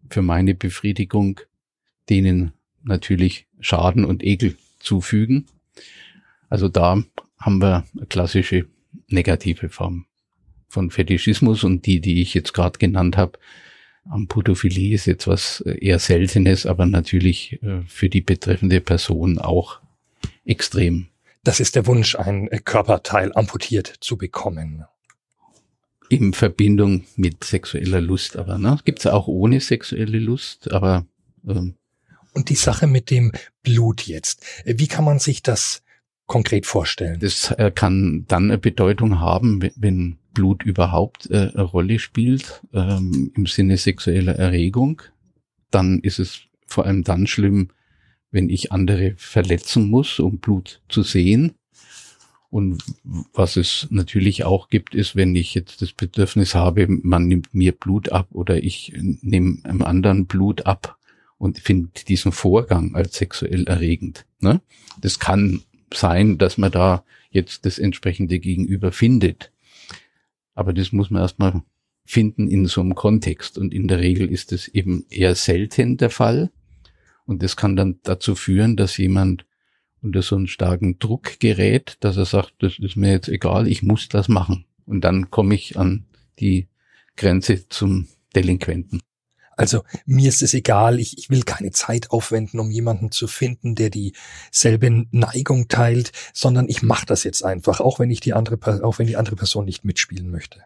für 0.09 0.21
meine 0.21 0.53
Befriedigung, 0.53 1.39
denen 2.09 2.53
natürlich 2.83 3.47
Schaden 3.59 4.05
und 4.05 4.23
Ekel 4.23 4.57
zufügen. 4.79 5.45
Also 6.49 6.69
da 6.69 7.03
haben 7.39 7.61
wir 7.61 7.85
klassische 8.09 8.67
negative 9.07 9.69
Form 9.69 10.05
von 10.67 10.91
Fetischismus 10.91 11.63
und 11.63 11.85
die, 11.85 11.99
die 11.99 12.21
ich 12.21 12.33
jetzt 12.33 12.53
gerade 12.53 12.77
genannt 12.77 13.17
habe, 13.17 13.39
Amputophilie 14.09 14.93
ist 14.93 15.05
jetzt 15.05 15.27
was 15.27 15.61
äh, 15.61 15.77
eher 15.79 15.99
Seltenes, 15.99 16.65
aber 16.65 16.85
natürlich 16.85 17.61
äh, 17.63 17.81
für 17.87 18.09
die 18.09 18.21
betreffende 18.21 18.81
Person 18.81 19.37
auch 19.37 19.79
extrem. 20.45 21.07
Das 21.43 21.59
ist 21.59 21.75
der 21.75 21.87
Wunsch, 21.87 22.15
ein 22.15 22.47
äh, 22.49 22.59
Körperteil 22.59 23.31
amputiert 23.33 23.93
zu 23.99 24.17
bekommen. 24.17 24.85
In 26.09 26.33
Verbindung 26.33 27.05
mit 27.15 27.43
sexueller 27.43 28.01
Lust, 28.01 28.35
aber 28.35 28.57
ne, 28.57 28.77
gibt's 28.83 29.07
auch 29.07 29.27
ohne 29.27 29.61
sexuelle 29.61 30.19
Lust, 30.19 30.71
aber 30.71 31.05
ähm, 31.47 31.75
und 32.33 32.49
die 32.49 32.55
Sache 32.55 32.87
mit 32.87 33.11
dem 33.11 33.31
Blut 33.61 34.07
jetzt. 34.07 34.43
Wie 34.65 34.87
kann 34.87 35.05
man 35.05 35.19
sich 35.19 35.43
das 35.43 35.83
konkret 36.25 36.65
vorstellen? 36.65 37.19
Das 37.19 37.53
kann 37.75 38.25
dann 38.27 38.45
eine 38.45 38.57
Bedeutung 38.57 39.19
haben, 39.19 39.61
wenn 39.75 40.17
Blut 40.33 40.63
überhaupt 40.63 41.29
äh, 41.29 41.51
eine 41.53 41.63
Rolle 41.63 41.99
spielt 41.99 42.61
ähm, 42.73 43.31
im 43.35 43.45
Sinne 43.45 43.77
sexueller 43.77 44.35
Erregung. 44.35 45.01
Dann 45.71 45.99
ist 45.99 46.19
es 46.19 46.41
vor 46.65 46.85
allem 46.85 47.03
dann 47.03 47.27
schlimm, 47.27 47.69
wenn 48.31 48.49
ich 48.49 48.71
andere 48.71 49.13
verletzen 49.17 49.89
muss, 49.89 50.19
um 50.19 50.39
Blut 50.39 50.81
zu 50.89 51.03
sehen. 51.03 51.53
Und 52.49 52.83
was 53.33 53.57
es 53.57 53.87
natürlich 53.89 54.43
auch 54.43 54.69
gibt, 54.69 54.93
ist, 54.93 55.15
wenn 55.15 55.35
ich 55.35 55.55
jetzt 55.55 55.81
das 55.81 55.91
Bedürfnis 55.91 56.53
habe, 56.53 56.85
man 56.87 57.27
nimmt 57.27 57.53
mir 57.53 57.71
Blut 57.71 58.11
ab 58.11 58.27
oder 58.31 58.63
ich 58.63 58.93
nehme 58.95 59.57
einem 59.63 59.81
anderen 59.81 60.27
Blut 60.27 60.65
ab 60.67 60.97
und 61.39 61.59
finde 61.59 61.89
diesen 62.07 62.31
Vorgang 62.31 62.95
als 62.95 63.15
sexuell 63.15 63.65
erregend. 63.65 64.25
Ne? 64.39 64.61
Das 65.01 65.19
kann 65.19 65.63
sein, 65.91 66.37
dass 66.37 66.57
man 66.57 66.71
da 66.71 67.03
jetzt 67.31 67.65
das 67.65 67.79
entsprechende 67.79 68.39
Gegenüber 68.39 68.91
findet. 68.91 69.51
Aber 70.53 70.73
das 70.73 70.91
muss 70.91 71.09
man 71.09 71.21
erstmal 71.21 71.63
finden 72.05 72.47
in 72.47 72.65
so 72.65 72.81
einem 72.81 72.95
Kontext. 72.95 73.57
Und 73.57 73.73
in 73.73 73.87
der 73.87 73.99
Regel 73.99 74.29
ist 74.29 74.51
es 74.51 74.67
eben 74.67 75.05
eher 75.09 75.35
selten 75.35 75.97
der 75.97 76.09
Fall. 76.09 76.51
Und 77.25 77.41
das 77.41 77.55
kann 77.55 77.75
dann 77.75 77.99
dazu 78.03 78.35
führen, 78.35 78.75
dass 78.75 78.97
jemand 78.97 79.45
unter 80.01 80.21
so 80.21 80.35
einen 80.35 80.47
starken 80.47 80.99
Druck 80.99 81.39
gerät, 81.39 81.97
dass 82.01 82.17
er 82.17 82.25
sagt, 82.25 82.55
das 82.59 82.77
ist 82.77 82.97
mir 82.97 83.11
jetzt 83.11 83.29
egal, 83.29 83.67
ich 83.67 83.83
muss 83.83 84.09
das 84.09 84.27
machen. 84.27 84.65
Und 84.85 85.01
dann 85.01 85.31
komme 85.31 85.55
ich 85.55 85.77
an 85.79 86.05
die 86.39 86.67
Grenze 87.15 87.69
zum 87.69 88.07
Delinquenten. 88.35 89.01
Also 89.55 89.83
mir 90.05 90.29
ist 90.29 90.41
es 90.41 90.53
egal, 90.53 90.99
ich, 90.99 91.17
ich 91.17 91.29
will 91.29 91.43
keine 91.43 91.71
Zeit 91.71 92.11
aufwenden, 92.11 92.59
um 92.59 92.71
jemanden 92.71 93.11
zu 93.11 93.27
finden, 93.27 93.75
der 93.75 93.89
dieselbe 93.89 95.05
Neigung 95.11 95.67
teilt, 95.67 96.11
sondern 96.33 96.67
ich 96.69 96.81
mache 96.81 97.05
das 97.05 97.23
jetzt 97.23 97.43
einfach, 97.43 97.79
auch 97.79 97.99
wenn 97.99 98.11
ich 98.11 98.19
die 98.19 98.33
andere, 98.33 98.57
auch 98.83 98.99
wenn 98.99 99.07
die 99.07 99.17
andere 99.17 99.35
Person 99.35 99.65
nicht 99.65 99.85
mitspielen 99.85 100.29
möchte. 100.29 100.61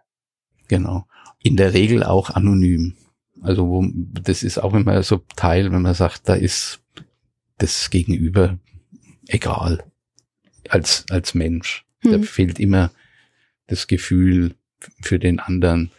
Genau. 0.67 1.06
In 1.41 1.58
der 1.58 1.73
Regel 1.73 2.04
auch 2.04 2.30
anonym. 2.30 2.95
Also 3.41 3.67
wo, 3.67 3.86
das 3.93 4.43
ist 4.43 4.58
auch 4.58 4.73
immer 4.73 5.04
so 5.04 5.21
Teil, 5.36 5.71
wenn 5.71 5.82
man 5.82 5.93
sagt, 5.93 6.28
da 6.28 6.34
ist 6.34 6.80
das 7.58 7.89
Gegenüber 7.89 8.58
egal 9.28 9.84
als 10.69 11.06
als 11.10 11.34
Mensch. 11.34 11.86
Hm. 12.00 12.12
Da 12.12 12.19
fehlt 12.28 12.60
immer 12.60 12.91
das 13.67 13.88
Gefühl 13.88 14.56
für 15.02 15.19
den 15.19 15.39
anderen. 15.39 15.91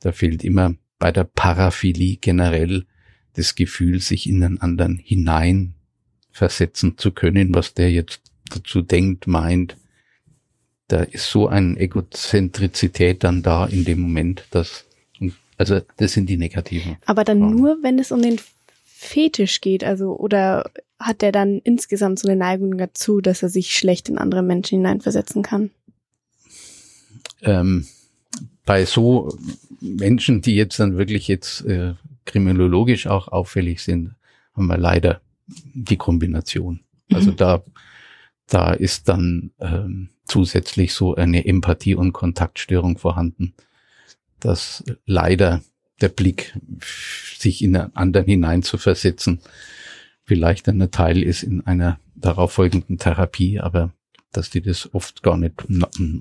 Da 0.00 0.12
fehlt 0.12 0.42
immer 0.44 0.74
bei 1.02 1.10
der 1.10 1.24
Paraphilie 1.24 2.16
generell 2.18 2.86
das 3.34 3.56
Gefühl, 3.56 3.98
sich 3.98 4.28
in 4.28 4.40
den 4.40 4.60
anderen 4.60 4.98
hinein 4.98 5.74
versetzen 6.30 6.96
zu 6.96 7.10
können, 7.10 7.52
was 7.52 7.74
der 7.74 7.90
jetzt 7.90 8.20
dazu 8.48 8.82
denkt, 8.82 9.26
meint. 9.26 9.76
Da 10.86 11.02
ist 11.02 11.28
so 11.28 11.48
eine 11.48 11.76
Egozentrizität 11.76 13.24
dann 13.24 13.42
da 13.42 13.66
in 13.66 13.84
dem 13.84 13.98
Moment, 13.98 14.44
dass, 14.52 14.84
also 15.58 15.80
das 15.96 16.12
sind 16.12 16.28
die 16.28 16.36
negativen. 16.36 16.98
Aber 17.06 17.24
dann 17.24 17.50
nur, 17.50 17.78
wenn 17.82 17.98
es 17.98 18.12
um 18.12 18.22
den 18.22 18.38
Fetisch 18.84 19.60
geht, 19.60 19.82
also, 19.82 20.16
oder 20.16 20.70
hat 21.00 21.20
der 21.20 21.32
dann 21.32 21.58
insgesamt 21.64 22.20
so 22.20 22.28
eine 22.28 22.36
Neigung 22.36 22.78
dazu, 22.78 23.20
dass 23.20 23.42
er 23.42 23.48
sich 23.48 23.74
schlecht 23.74 24.08
in 24.08 24.18
andere 24.18 24.44
Menschen 24.44 24.78
hineinversetzen 24.78 25.42
kann? 25.42 25.72
Ähm, 27.40 27.88
bei 28.64 28.84
so 28.84 29.36
Menschen, 29.80 30.42
die 30.42 30.54
jetzt 30.54 30.78
dann 30.78 30.96
wirklich 30.96 31.28
jetzt 31.28 31.64
äh, 31.66 31.94
kriminologisch 32.24 33.06
auch 33.06 33.28
auffällig 33.28 33.82
sind, 33.82 34.14
haben 34.54 34.66
wir 34.66 34.78
leider 34.78 35.20
die 35.46 35.96
Kombination. 35.96 36.80
Also 37.12 37.32
mhm. 37.32 37.36
da, 37.36 37.64
da 38.46 38.72
ist 38.72 39.08
dann 39.08 39.50
ähm, 39.60 40.10
zusätzlich 40.26 40.94
so 40.94 41.14
eine 41.14 41.44
Empathie- 41.44 41.96
und 41.96 42.12
Kontaktstörung 42.12 42.98
vorhanden, 42.98 43.54
dass 44.40 44.84
leider 45.04 45.62
der 46.00 46.08
Blick, 46.08 46.58
sich 47.38 47.62
in 47.62 47.76
einen 47.76 47.94
anderen 47.94 48.26
hinein 48.26 48.62
zu 48.62 48.78
versetzen, 48.78 49.40
vielleicht 50.24 50.68
ein 50.68 50.90
Teil 50.90 51.22
ist 51.22 51.42
in 51.42 51.66
einer 51.66 51.98
darauffolgenden 52.14 52.98
Therapie, 52.98 53.60
aber 53.60 53.92
dass 54.32 54.50
die 54.50 54.62
das 54.62 54.92
oft 54.94 55.22
gar 55.22 55.36
nicht 55.36 55.62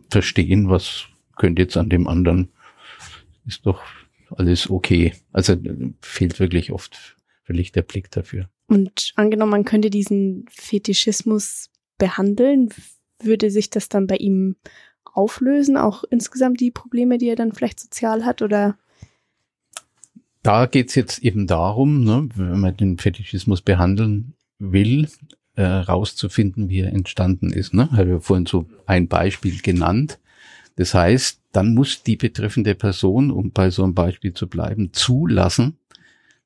verstehen, 0.09 0.69
was 0.69 1.07
könnte 1.41 1.63
jetzt 1.63 1.75
an 1.75 1.89
dem 1.89 2.07
anderen, 2.07 2.49
ist 3.47 3.65
doch 3.65 3.81
alles 4.29 4.69
okay. 4.69 5.13
Also 5.31 5.57
fehlt 6.01 6.39
wirklich 6.39 6.71
oft 6.71 7.17
völlig 7.43 7.71
der 7.71 7.81
Blick 7.81 8.11
dafür. 8.11 8.47
Und 8.67 9.11
angenommen, 9.15 9.49
man 9.49 9.65
könnte 9.65 9.89
diesen 9.89 10.45
Fetischismus 10.51 11.71
behandeln, 11.97 12.69
würde 13.19 13.49
sich 13.49 13.71
das 13.71 13.89
dann 13.89 14.05
bei 14.05 14.17
ihm 14.17 14.55
auflösen, 15.03 15.77
auch 15.77 16.03
insgesamt 16.11 16.59
die 16.59 16.69
Probleme, 16.69 17.17
die 17.17 17.29
er 17.29 17.35
dann 17.35 17.53
vielleicht 17.53 17.79
sozial 17.79 18.23
hat, 18.23 18.43
oder? 18.43 18.77
Da 20.43 20.67
geht's 20.67 20.93
jetzt 20.93 21.23
eben 21.23 21.47
darum, 21.47 22.03
ne, 22.03 22.29
wenn 22.35 22.59
man 22.59 22.77
den 22.77 22.99
Fetischismus 22.99 23.63
behandeln 23.63 24.35
will, 24.59 25.07
äh, 25.55 25.63
rauszufinden, 25.63 26.69
wie 26.69 26.81
er 26.81 26.93
entstanden 26.93 27.51
ist. 27.51 27.73
Ne? 27.73 27.91
Habe 27.91 28.17
ich 28.17 28.23
vorhin 28.23 28.45
so 28.45 28.69
ein 28.85 29.07
Beispiel 29.07 29.59
genannt. 29.59 30.19
Das 30.75 30.93
heißt, 30.93 31.41
dann 31.51 31.73
muss 31.73 32.03
die 32.03 32.15
betreffende 32.15 32.75
Person, 32.75 33.31
um 33.31 33.51
bei 33.51 33.69
so 33.69 33.83
einem 33.83 33.93
Beispiel 33.93 34.33
zu 34.33 34.47
bleiben, 34.47 34.93
zulassen, 34.93 35.77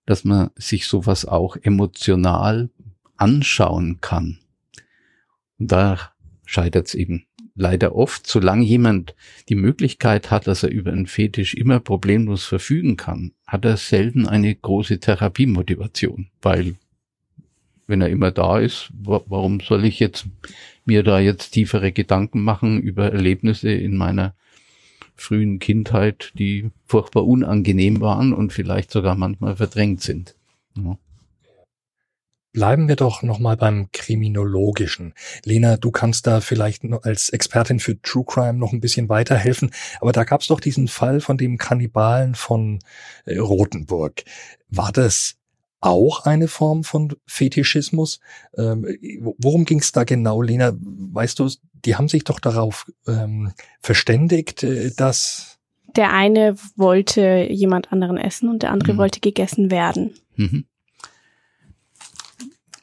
dass 0.06 0.24
man 0.24 0.50
sich 0.56 0.88
sowas 0.88 1.26
auch 1.26 1.58
emotional 1.62 2.70
anschauen 3.18 4.00
kann. 4.02 4.40
Und 5.58 5.72
da 5.72 6.12
scheitert 6.46 6.88
es 6.88 6.96
eben 6.96 7.26
leider 7.56 7.96
oft. 7.96 8.28
Solange 8.28 8.66
jemand 8.66 9.16
die 9.50 9.56
Möglichkeit 9.56 10.32
hat, 10.32 10.48
dass 10.48 10.64
er 10.64 10.70
über 10.70 10.92
einen 10.92 11.08
Fetisch 11.08 11.54
immer 11.54 11.80
problemlos 11.80 12.44
verfügen 12.44 12.98
kann, 12.98 13.34
hat 13.48 13.66
er 13.66 13.78
selten 13.78 14.28
eine 14.28 14.54
große 14.54 15.00
Therapiemotivation, 15.00 16.28
weil 16.42 16.76
wenn 17.88 18.02
er 18.02 18.10
immer 18.10 18.32
da 18.32 18.60
ist, 18.60 18.90
warum 18.94 19.60
soll 19.60 19.86
ich 19.86 20.00
jetzt 20.00 20.28
mir 20.86 21.04
da 21.04 21.20
jetzt 21.20 21.52
tiefere 21.52 21.92
Gedanken 21.92 22.42
machen 22.42 22.80
über 22.80 23.12
Erlebnisse 23.12 23.72
in 23.72 23.98
meiner 23.98 24.36
frühen 25.16 25.60
Kindheit, 25.60 26.32
die 26.36 26.72
furchtbar 26.86 27.26
unangenehm 27.26 28.02
waren 28.02 28.34
und 28.34 28.54
vielleicht 28.54 28.92
sogar 28.92 29.16
manchmal 29.16 29.56
verdrängt 29.56 30.02
sind. 30.02 30.36
Ja. 30.76 30.98
Bleiben 32.56 32.88
wir 32.88 32.96
doch 32.96 33.22
nochmal 33.22 33.58
beim 33.58 33.90
Kriminologischen. 33.92 35.14
Lena, 35.44 35.76
du 35.76 35.92
kannst 35.92 36.26
da 36.26 36.40
vielleicht 36.40 36.86
als 37.02 37.30
Expertin 37.30 37.82
für 37.82 38.02
True 38.02 38.24
Crime 38.26 38.54
noch 38.54 38.72
ein 38.72 38.80
bisschen 38.80 39.10
weiterhelfen, 39.10 39.72
aber 40.00 40.14
da 40.14 40.24
gab 40.24 40.40
es 40.40 40.48
doch 40.48 40.62
diesen 40.62 40.88
Fall 40.88 41.20
von 41.20 41.38
dem 41.38 41.58
Kannibalen 41.58 42.34
von 42.34 42.80
äh, 43.26 43.38
Rothenburg. 43.38 44.24
War 44.70 44.94
das 44.94 45.36
auch 45.86 46.26
eine 46.26 46.48
Form 46.48 46.84
von 46.84 47.16
Fetischismus. 47.26 48.20
Ähm, 48.58 48.86
worum 49.38 49.66
ging 49.66 49.80
es 49.80 49.92
da 49.92 50.04
genau, 50.04 50.42
Lena? 50.42 50.74
Weißt 50.80 51.40
du, 51.40 51.50
die 51.86 51.96
haben 51.96 52.08
sich 52.08 52.24
doch 52.24 52.40
darauf 52.40 52.92
ähm, 53.08 53.52
verständigt, 53.80 54.64
äh, 54.64 54.92
dass 54.96 55.60
der 55.96 56.12
eine 56.12 56.58
wollte 56.76 57.48
jemand 57.50 57.94
anderen 57.94 58.18
essen 58.18 58.50
und 58.50 58.64
der 58.64 58.72
andere 58.72 58.94
mhm. 58.94 58.98
wollte 58.98 59.20
gegessen 59.22 59.72
werden. 59.72 60.14
Mhm. 60.36 60.66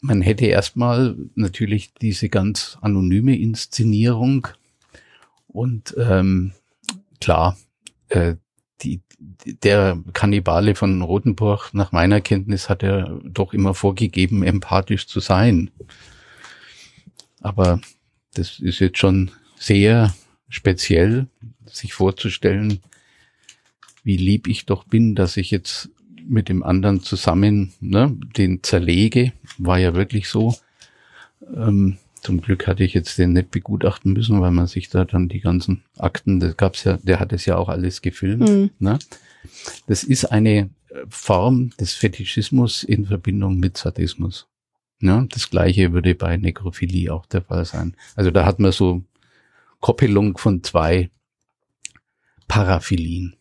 Man 0.01 0.23
hätte 0.23 0.47
erstmal 0.47 1.17
natürlich 1.35 1.93
diese 1.95 2.29
ganz 2.29 2.79
anonyme 2.81 3.38
Inszenierung 3.38 4.49
und 5.47 5.95
ähm, 5.99 6.53
klar, 7.21 7.57
äh, 8.09 8.37
die, 8.83 9.01
der 9.62 9.99
Kannibale 10.12 10.75
von 10.75 11.03
Rotenburg, 11.03 11.73
nach 11.73 11.92
meiner 11.92 12.21
Kenntnis, 12.21 12.68
hat 12.68 12.83
er 12.83 13.21
doch 13.25 13.53
immer 13.53 13.75
vorgegeben, 13.75 14.42
empathisch 14.42 15.07
zu 15.07 15.21
sein. 15.21 15.71
Aber 17.40 17.81
das 18.35 18.59
ist 18.59 18.81
jetzt 18.81 18.99
schon 18.99 19.31
sehr 19.57 20.14
speziell, 20.49 21.29
sich 21.66 21.95
vorzustellen, 21.95 22.81
wie 24.05 24.16
lieb 24.16 24.49
ich 24.49 24.66
doch 24.66 24.85
bin, 24.85 25.14
dass 25.14 25.37
ich 25.37 25.51
jetzt 25.51 25.90
mit 26.27 26.49
dem 26.49 26.62
anderen 26.62 27.03
zusammen 27.03 27.73
ne, 27.81 28.16
den 28.37 28.62
zerlege, 28.62 29.33
war 29.59 29.79
ja 29.79 29.95
wirklich 29.95 30.29
so. 30.29 30.55
Ähm, 31.55 31.99
zum 32.22 32.40
Glück 32.40 32.66
hatte 32.66 32.85
ich 32.85 32.94
jetzt 32.94 33.18
den 33.18 33.32
nicht 33.32 33.50
begutachten 33.50 34.12
müssen, 34.12 34.40
weil 34.40 34.52
man 34.52 34.68
sich 34.68 34.88
da 34.88 35.04
dann 35.04 35.28
die 35.28 35.40
ganzen 35.40 35.82
Akten, 35.98 36.38
das 36.40 36.56
gab's 36.56 36.85
ja, 36.85 36.96
der 36.98 37.18
hat 37.20 37.32
es 37.32 37.44
ja 37.46 37.56
auch 37.56 37.68
alles 37.68 38.00
gefilmt. 38.00 38.48
Mhm. 38.48 38.70
Ne? 38.78 38.98
Das 39.88 40.04
ist 40.04 40.26
eine 40.26 40.70
Form 41.08 41.70
des 41.80 41.94
Fetischismus 41.94 42.85
in 42.85 43.06
Verbindung 43.06 43.58
mit 43.58 43.76
Sadismus. 43.76 44.46
Ne? 45.00 45.26
Das 45.32 45.50
gleiche 45.50 45.92
würde 45.92 46.14
bei 46.14 46.37
Nekrophilie 46.37 47.12
auch 47.12 47.26
der 47.26 47.42
Fall 47.42 47.64
sein. 47.64 47.96
Also 48.14 48.30
da 48.30 48.46
hat 48.46 48.61
man 48.61 48.70
so 48.70 49.02
Koppelung 49.80 50.38
von 50.38 50.62
zwei 50.62 51.11
Paraphilien. 52.46 53.35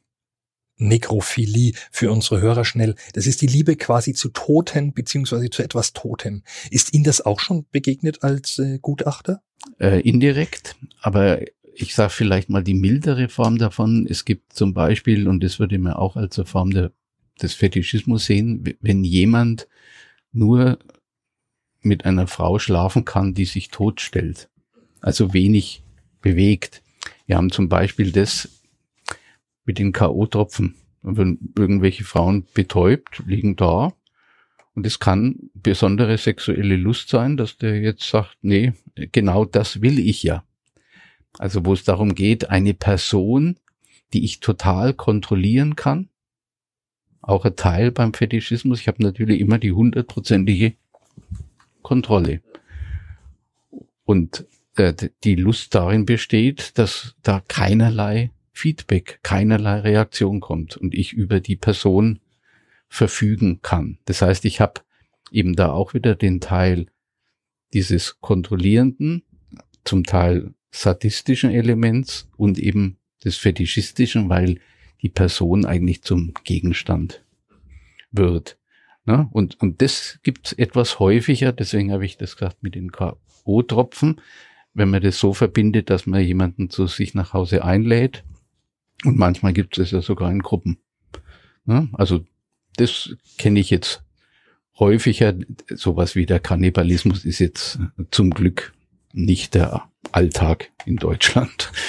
Nekrophilie 0.81 1.73
für 1.91 2.11
unsere 2.11 2.41
Hörer 2.41 2.65
schnell. 2.65 2.95
Das 3.13 3.27
ist 3.27 3.41
die 3.41 3.47
Liebe 3.47 3.75
quasi 3.75 4.13
zu 4.13 4.29
Toten 4.29 4.93
beziehungsweise 4.93 5.49
zu 5.49 5.63
etwas 5.63 5.93
Totem. 5.93 6.43
Ist 6.69 6.93
Ihnen 6.93 7.03
das 7.03 7.21
auch 7.21 7.39
schon 7.39 7.65
begegnet 7.71 8.23
als 8.23 8.59
äh, 8.59 8.79
Gutachter? 8.81 9.41
Äh, 9.79 10.01
indirekt, 10.01 10.75
aber 11.01 11.39
ich 11.73 11.95
sage 11.95 12.09
vielleicht 12.09 12.49
mal 12.49 12.63
die 12.63 12.73
mildere 12.73 13.29
Form 13.29 13.57
davon. 13.57 14.07
Es 14.09 14.25
gibt 14.25 14.53
zum 14.53 14.73
Beispiel, 14.73 15.27
und 15.27 15.43
das 15.43 15.59
würde 15.59 15.77
man 15.79 15.93
auch 15.93 16.15
als 16.15 16.37
eine 16.37 16.45
Form 16.45 16.71
der, 16.71 16.91
des 17.41 17.53
Fetischismus 17.53 18.25
sehen, 18.25 18.75
wenn 18.81 19.03
jemand 19.03 19.67
nur 20.31 20.79
mit 21.81 22.05
einer 22.05 22.27
Frau 22.27 22.59
schlafen 22.59 23.05
kann, 23.05 23.33
die 23.33 23.45
sich 23.45 23.69
totstellt, 23.69 24.49
also 24.99 25.33
wenig 25.33 25.83
bewegt. 26.21 26.81
Wir 27.25 27.37
haben 27.37 27.51
zum 27.51 27.69
Beispiel 27.69 28.11
das 28.11 28.60
mit 29.65 29.79
den 29.79 29.91
K.O.-Tropfen. 29.91 30.75
Wenn 31.01 31.53
irgendwelche 31.57 32.03
Frauen 32.03 32.45
betäubt, 32.53 33.23
liegen 33.25 33.55
da. 33.55 33.93
Und 34.73 34.85
es 34.85 34.99
kann 34.99 35.49
besondere 35.53 36.17
sexuelle 36.17 36.77
Lust 36.77 37.09
sein, 37.09 37.37
dass 37.37 37.57
der 37.57 37.81
jetzt 37.81 38.07
sagt, 38.07 38.37
nee, 38.41 38.73
genau 38.95 39.45
das 39.45 39.81
will 39.81 39.99
ich 39.99 40.23
ja. 40.23 40.43
Also 41.37 41.65
wo 41.65 41.73
es 41.73 41.83
darum 41.83 42.15
geht, 42.15 42.49
eine 42.49 42.73
Person, 42.73 43.57
die 44.13 44.23
ich 44.23 44.39
total 44.39 44.93
kontrollieren 44.93 45.75
kann, 45.75 46.09
auch 47.21 47.45
ein 47.45 47.55
Teil 47.55 47.91
beim 47.91 48.13
Fetischismus. 48.13 48.81
Ich 48.81 48.87
habe 48.87 49.03
natürlich 49.03 49.39
immer 49.39 49.57
die 49.57 49.71
hundertprozentige 49.71 50.73
Kontrolle. 51.81 52.41
Und 54.05 54.45
äh, 54.75 54.93
die 55.23 55.35
Lust 55.35 55.75
darin 55.75 56.05
besteht, 56.05 56.77
dass 56.77 57.15
da 57.21 57.41
keinerlei 57.47 58.31
Feedback, 58.51 59.19
keinerlei 59.23 59.79
Reaktion 59.79 60.39
kommt 60.39 60.77
und 60.77 60.93
ich 60.93 61.13
über 61.13 61.39
die 61.39 61.55
Person 61.55 62.19
verfügen 62.87 63.61
kann. 63.61 63.97
Das 64.05 64.21
heißt, 64.21 64.45
ich 64.45 64.59
habe 64.59 64.81
eben 65.31 65.55
da 65.55 65.71
auch 65.71 65.93
wieder 65.93 66.15
den 66.15 66.41
Teil 66.41 66.87
dieses 67.73 68.19
kontrollierenden, 68.19 69.23
zum 69.83 70.03
Teil 70.03 70.53
sadistischen 70.71 71.51
Elements 71.51 72.29
und 72.37 72.59
eben 72.59 72.97
des 73.23 73.37
fetischistischen, 73.37 74.29
weil 74.29 74.59
die 75.01 75.09
Person 75.09 75.65
eigentlich 75.65 76.03
zum 76.03 76.33
Gegenstand 76.43 77.23
wird. 78.11 78.57
Ne? 79.05 79.27
Und, 79.31 79.59
und 79.59 79.81
das 79.81 80.19
gibt 80.23 80.57
etwas 80.59 80.99
häufiger, 80.99 81.51
deswegen 81.51 81.91
habe 81.91 82.05
ich 82.05 82.17
das 82.17 82.35
gesagt 82.35 82.61
mit 82.61 82.75
den 82.75 82.91
K.O.-Tropfen, 82.91 84.19
wenn 84.73 84.89
man 84.89 85.01
das 85.01 85.19
so 85.19 85.33
verbindet, 85.33 85.89
dass 85.89 86.05
man 86.05 86.21
jemanden 86.21 86.69
zu 86.69 86.87
sich 86.87 87.13
nach 87.13 87.33
Hause 87.33 87.63
einlädt. 87.63 88.23
Und 89.05 89.17
manchmal 89.17 89.53
gibt 89.53 89.77
es 89.77 89.91
ja 89.91 90.01
sogar 90.01 90.31
in 90.31 90.39
Gruppen. 90.39 90.77
Ne? 91.65 91.89
Also 91.93 92.25
das 92.75 93.15
kenne 93.37 93.59
ich 93.59 93.69
jetzt 93.69 94.03
häufiger. 94.79 95.33
Sowas 95.69 96.15
wie 96.15 96.25
der 96.25 96.39
Kannibalismus 96.39 97.25
ist 97.25 97.39
jetzt 97.39 97.79
zum 98.11 98.31
Glück 98.31 98.73
nicht 99.13 99.53
der 99.53 99.89
Alltag 100.11 100.71
in 100.85 100.97
Deutschland. 100.97 101.71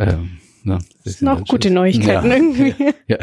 Ähm, 0.00 0.38
na, 0.62 0.78
das 1.02 1.14
sind 1.14 1.26
noch 1.26 1.44
gute 1.44 1.72
Neuigkeiten 1.72 2.30
ja, 2.30 2.36
irgendwie. 2.36 2.72
Ja, 3.08 3.18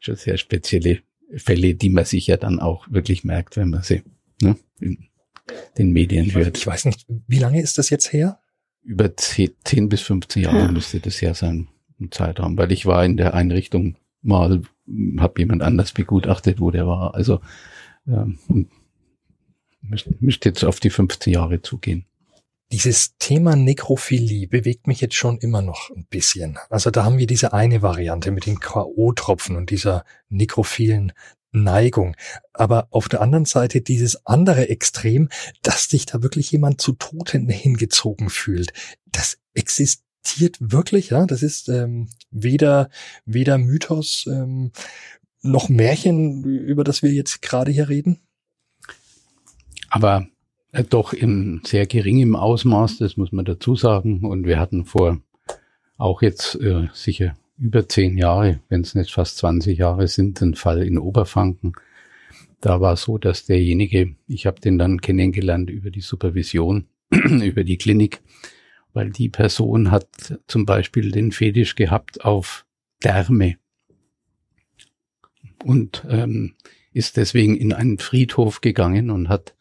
schon 0.00 0.16
sehr 0.16 0.38
spezielle 0.38 1.02
Fälle, 1.36 1.76
die 1.76 1.88
man 1.88 2.04
sich 2.04 2.26
ja 2.26 2.36
dann 2.36 2.58
auch 2.58 2.90
wirklich 2.90 3.22
merkt, 3.22 3.56
wenn 3.56 3.70
man 3.70 3.84
sie 3.84 4.02
ne, 4.42 4.56
in 4.80 5.06
den 5.78 5.92
Medien 5.92 6.34
hört. 6.34 6.58
Ich 6.58 6.66
weiß 6.66 6.86
nicht, 6.86 7.06
wie 7.28 7.38
lange 7.38 7.62
ist 7.62 7.78
das 7.78 7.90
jetzt 7.90 8.12
her? 8.12 8.40
Über 8.82 9.16
10, 9.16 9.52
10 9.64 9.88
bis 9.88 10.00
15 10.00 10.42
Jahre 10.42 10.58
ja. 10.58 10.72
müsste 10.72 10.98
das 10.98 11.22
her 11.22 11.34
sein, 11.34 11.68
Zeitraum, 12.10 12.56
weil 12.56 12.72
ich 12.72 12.86
war 12.86 13.04
in 13.04 13.16
der 13.16 13.34
Einrichtung 13.34 13.96
mal, 14.22 14.62
habe 15.18 15.40
jemand 15.40 15.62
anders 15.62 15.92
begutachtet, 15.92 16.60
wo 16.60 16.70
der 16.70 16.86
war. 16.86 17.14
Also 17.14 17.40
ähm, 18.06 18.38
müsste 19.82 20.14
müsst 20.20 20.44
jetzt 20.44 20.64
auf 20.64 20.80
die 20.80 20.90
15 20.90 21.32
Jahre 21.32 21.62
zugehen. 21.62 22.06
Dieses 22.72 23.16
Thema 23.18 23.56
Nekrophilie 23.56 24.46
bewegt 24.46 24.86
mich 24.86 25.00
jetzt 25.00 25.16
schon 25.16 25.38
immer 25.38 25.60
noch 25.60 25.90
ein 25.90 26.06
bisschen. 26.08 26.56
Also 26.68 26.90
da 26.90 27.04
haben 27.04 27.18
wir 27.18 27.26
diese 27.26 27.52
eine 27.52 27.82
Variante 27.82 28.30
mit 28.30 28.46
den 28.46 28.60
K.O.-Tropfen 28.60 29.56
und 29.56 29.70
dieser 29.70 30.04
nekrophilen 30.28 31.12
Neigung. 31.50 32.14
Aber 32.52 32.86
auf 32.90 33.08
der 33.08 33.22
anderen 33.22 33.44
Seite 33.44 33.80
dieses 33.80 34.24
andere 34.24 34.68
Extrem, 34.68 35.30
dass 35.62 35.86
sich 35.86 36.06
da 36.06 36.22
wirklich 36.22 36.52
jemand 36.52 36.80
zu 36.80 36.92
Toten 36.92 37.48
hingezogen 37.48 38.30
fühlt. 38.30 38.72
Das 39.06 39.38
existiert 39.52 40.09
wirklich, 40.60 41.10
ja. 41.10 41.26
Das 41.26 41.42
ist 41.42 41.68
ähm, 41.68 42.08
weder, 42.30 42.90
weder 43.24 43.58
Mythos 43.58 44.26
ähm, 44.26 44.72
noch 45.42 45.68
Märchen, 45.68 46.44
über 46.44 46.84
das 46.84 47.02
wir 47.02 47.10
jetzt 47.12 47.42
gerade 47.42 47.70
hier 47.70 47.88
reden. 47.88 48.20
Aber 49.88 50.26
äh, 50.72 50.84
doch 50.84 51.12
in 51.12 51.60
sehr 51.64 51.86
geringem 51.86 52.36
Ausmaß, 52.36 52.98
das 52.98 53.16
muss 53.16 53.32
man 53.32 53.44
dazu 53.44 53.76
sagen. 53.76 54.24
Und 54.24 54.46
wir 54.46 54.58
hatten 54.58 54.84
vor 54.84 55.20
auch 55.96 56.22
jetzt 56.22 56.54
äh, 56.56 56.88
sicher 56.94 57.36
über 57.58 57.88
zehn 57.88 58.16
Jahre, 58.16 58.60
wenn 58.68 58.80
es 58.80 58.94
nicht 58.94 59.12
fast 59.12 59.36
20 59.38 59.78
Jahre 59.78 60.08
sind, 60.08 60.40
einen 60.40 60.54
Fall 60.54 60.82
in 60.82 60.98
Oberfranken. 60.98 61.74
Da 62.60 62.80
war 62.80 62.96
so, 62.96 63.18
dass 63.18 63.46
derjenige, 63.46 64.14
ich 64.26 64.46
habe 64.46 64.60
den 64.60 64.78
dann 64.78 65.00
kennengelernt 65.00 65.70
über 65.70 65.90
die 65.90 66.00
Supervision, 66.00 66.86
über 67.10 67.64
die 67.64 67.76
Klinik, 67.76 68.20
weil 68.92 69.10
die 69.10 69.28
Person 69.28 69.90
hat 69.90 70.40
zum 70.46 70.66
Beispiel 70.66 71.10
den 71.10 71.32
Fetisch 71.32 71.74
gehabt 71.74 72.24
auf 72.24 72.66
Därme 73.02 73.56
und 75.64 76.04
ähm, 76.08 76.54
ist 76.92 77.16
deswegen 77.16 77.56
in 77.56 77.72
einen 77.72 77.98
Friedhof 77.98 78.60
gegangen 78.60 79.10
und 79.10 79.28
hat 79.28 79.54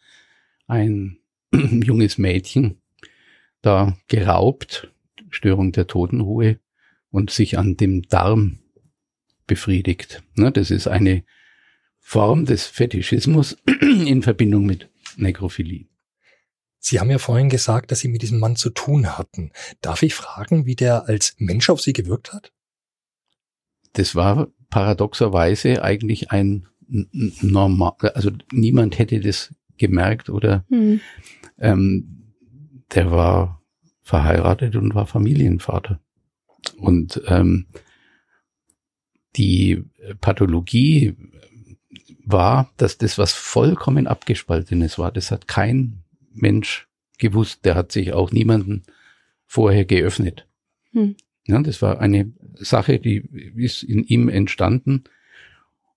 ein 0.68 1.20
junges 1.54 2.18
Mädchen 2.18 2.82
da 3.62 3.98
geraubt, 4.08 4.92
Störung 5.30 5.72
der 5.72 5.88
Totenruhe 5.88 6.60
und 7.12 7.30
sich 7.30 7.58
an 7.58 7.78
dem 7.78 8.04
Darm 8.04 8.60
befriedigt. 9.48 10.24
Ne, 10.36 10.52
das 10.52 10.72
ist 10.72 10.88
eine 10.88 11.24
Form 12.00 12.46
des 12.46 12.65
Fetischismus 12.65 13.58
in 13.82 14.22
Verbindung 14.22 14.65
mit 14.65 14.89
Nekrophilie. 15.18 15.88
Sie 16.80 17.00
haben 17.00 17.12
ja 17.12 17.18
vorhin 17.18 17.50
gesagt, 17.50 17.92
dass 17.92 18.00
Sie 18.00 18.08
mit 18.08 18.22
diesem 18.22 18.39
Mann 18.39 18.56
zu 18.56 18.70
tun 18.70 19.18
hatten. 19.18 19.52
Darf 19.82 20.02
ich 20.02 20.15
fragen, 20.15 20.65
wie 20.65 20.76
der 20.76 21.08
als 21.08 21.36
Mensch 21.38 21.70
auf 21.70 21.82
Sie 21.82 21.94
gewirkt 21.94 22.34
hat? 22.34 22.52
Das 23.94 24.15
war 24.15 24.48
paradoxerweise 24.70 25.84
eigentlich 25.84 26.32
ein 26.32 26.68
normal, 26.88 27.94
also 28.13 28.32
niemand 28.52 28.98
hätte 28.98 29.20
das 29.20 29.54
gemerkt 29.78 30.30
oder 30.30 30.65
hm. 30.70 31.02
ähm, 31.58 32.34
der 32.94 33.12
war 33.12 33.62
verheiratet 34.02 34.76
und 34.76 34.96
war 34.96 35.06
Familienvater. 35.06 36.02
Und 36.78 37.22
ähm, 37.28 37.68
die 39.36 39.84
Pathologie 40.20 41.15
war, 42.26 42.72
dass 42.78 42.98
das 42.98 43.18
was 43.18 43.34
vollkommen 43.34 44.08
abgespaltenes 44.08 44.98
war. 44.98 45.12
Das 45.12 45.32
hat 45.32 45.48
kein 45.48 46.04
Mensch 46.34 46.88
gewusst. 47.18 47.65
Der 47.65 47.76
hat 47.76 47.92
sich 47.92 48.13
auch 48.13 48.32
niemanden 48.32 48.84
vorher 49.46 49.86
geöffnet. 49.86 50.48
Hm. 50.92 51.15
Ja, 51.48 51.62
das 51.62 51.82
war 51.82 52.00
eine 52.00 52.32
Sache, 52.56 53.00
die 53.00 53.28
ist 53.56 53.84
in 53.84 54.04
ihm 54.04 54.30
entstanden. 54.30 55.06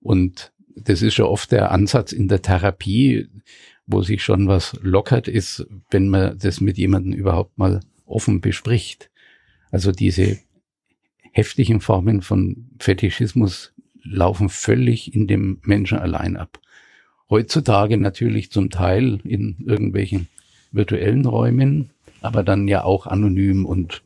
Und 0.01 0.53
das 0.75 1.03
ist 1.03 1.19
ja 1.19 1.25
oft 1.25 1.53
der 1.53 1.71
Ansatz 1.71 2.13
in 2.13 2.29
der 2.29 2.43
Therapie, 2.43 3.29
wo 3.87 4.03
sich 4.03 4.23
schon 4.23 4.49
was 4.49 4.79
lockert 4.83 5.29
ist, 5.29 5.67
wenn 5.91 6.09
man 6.09 6.39
das 6.39 6.61
mit 6.61 6.79
jemandem 6.79 7.13
überhaupt 7.13 7.59
mal 7.59 7.81
offen 8.07 8.41
bespricht. 8.41 9.11
Also 9.71 9.93
diese 9.93 10.39
heftigen 11.33 11.81
Formen 11.81 12.23
von 12.23 12.71
Fetischismus 12.79 13.73
laufen 14.03 14.49
völlig 14.49 15.15
in 15.15 15.27
dem 15.27 15.61
Menschen 15.63 15.99
allein 15.99 16.37
ab. 16.37 16.61
Heutzutage 17.31 17.97
natürlich 17.97 18.51
zum 18.51 18.71
Teil 18.71 19.21
in 19.25 19.57
irgendwelchen 19.65 20.29
virtuellen 20.71 21.25
Räumen, 21.27 21.91
aber 22.21 22.43
dann 22.43 22.69
ja 22.69 22.85
auch 22.85 23.07
anonym 23.07 23.67
und 23.67 24.03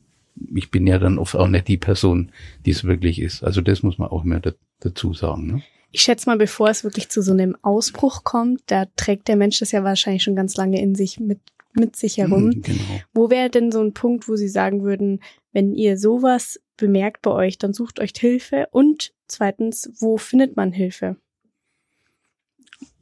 ich 0.54 0.70
bin 0.70 0.86
ja 0.86 0.98
dann 0.98 1.18
oft 1.18 1.34
auch 1.36 1.48
nicht 1.48 1.68
die 1.68 1.78
Person, 1.78 2.30
die 2.64 2.70
es 2.70 2.84
wirklich 2.84 3.20
ist. 3.20 3.42
Also 3.42 3.60
das 3.60 3.82
muss 3.82 3.98
man 3.98 4.08
auch 4.08 4.24
mehr 4.24 4.40
da, 4.40 4.52
dazu 4.80 5.14
sagen. 5.14 5.46
Ne? 5.46 5.62
Ich 5.92 6.02
schätze 6.02 6.28
mal, 6.28 6.36
bevor 6.36 6.68
es 6.68 6.84
wirklich 6.84 7.08
zu 7.08 7.22
so 7.22 7.32
einem 7.32 7.56
Ausbruch 7.62 8.24
kommt, 8.24 8.60
da 8.66 8.84
trägt 8.96 9.28
der 9.28 9.36
Mensch 9.36 9.60
das 9.60 9.72
ja 9.72 9.82
wahrscheinlich 9.82 10.22
schon 10.22 10.36
ganz 10.36 10.56
lange 10.56 10.80
in 10.80 10.94
sich 10.94 11.18
mit, 11.20 11.40
mit 11.72 11.96
sich 11.96 12.18
herum. 12.18 12.46
Mhm, 12.46 12.62
genau. 12.62 13.00
Wo 13.14 13.30
wäre 13.30 13.50
denn 13.50 13.72
so 13.72 13.80
ein 13.80 13.94
Punkt, 13.94 14.28
wo 14.28 14.36
Sie 14.36 14.48
sagen 14.48 14.82
würden, 14.82 15.20
wenn 15.52 15.74
ihr 15.74 15.96
sowas 15.96 16.60
bemerkt 16.76 17.22
bei 17.22 17.30
euch, 17.30 17.56
dann 17.58 17.72
sucht 17.72 18.00
euch 18.00 18.12
Hilfe 18.16 18.68
und 18.72 19.14
zweitens, 19.26 19.90
wo 19.98 20.18
findet 20.18 20.56
man 20.56 20.72
Hilfe? 20.72 21.16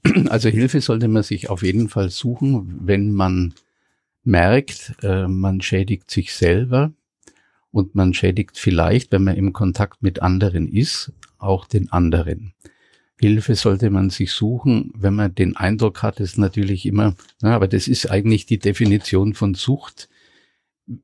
Also 0.28 0.48
Hilfe 0.48 0.80
sollte 0.80 1.08
man 1.08 1.22
sich 1.22 1.50
auf 1.50 1.62
jeden 1.62 1.88
Fall 1.88 2.10
suchen, 2.10 2.80
wenn 2.86 3.12
man 3.12 3.54
merkt, 4.22 4.94
äh, 5.02 5.26
man 5.26 5.60
schädigt 5.60 6.10
sich 6.10 6.32
selber 6.34 6.92
und 7.70 7.94
man 7.94 8.14
schädigt 8.14 8.58
vielleicht, 8.58 9.12
wenn 9.12 9.24
man 9.24 9.36
im 9.36 9.52
Kontakt 9.52 10.02
mit 10.02 10.22
anderen 10.22 10.68
ist, 10.68 11.12
auch 11.38 11.66
den 11.66 11.90
anderen. 11.92 12.54
Hilfe 13.20 13.54
sollte 13.54 13.90
man 13.90 14.10
sich 14.10 14.32
suchen, 14.32 14.92
wenn 14.94 15.14
man 15.14 15.34
den 15.34 15.56
Eindruck 15.56 16.02
hat, 16.02 16.20
ist 16.20 16.36
natürlich 16.36 16.84
immer, 16.84 17.14
na, 17.40 17.54
aber 17.54 17.68
das 17.68 17.88
ist 17.88 18.10
eigentlich 18.10 18.46
die 18.46 18.58
Definition 18.58 19.34
von 19.34 19.54
Sucht. 19.54 20.08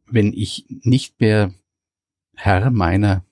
Wenn 0.07 0.33
ich 0.33 0.67
nicht 0.69 1.21
mehr 1.21 1.55
Herr 2.35 2.71
meiner 2.71 3.25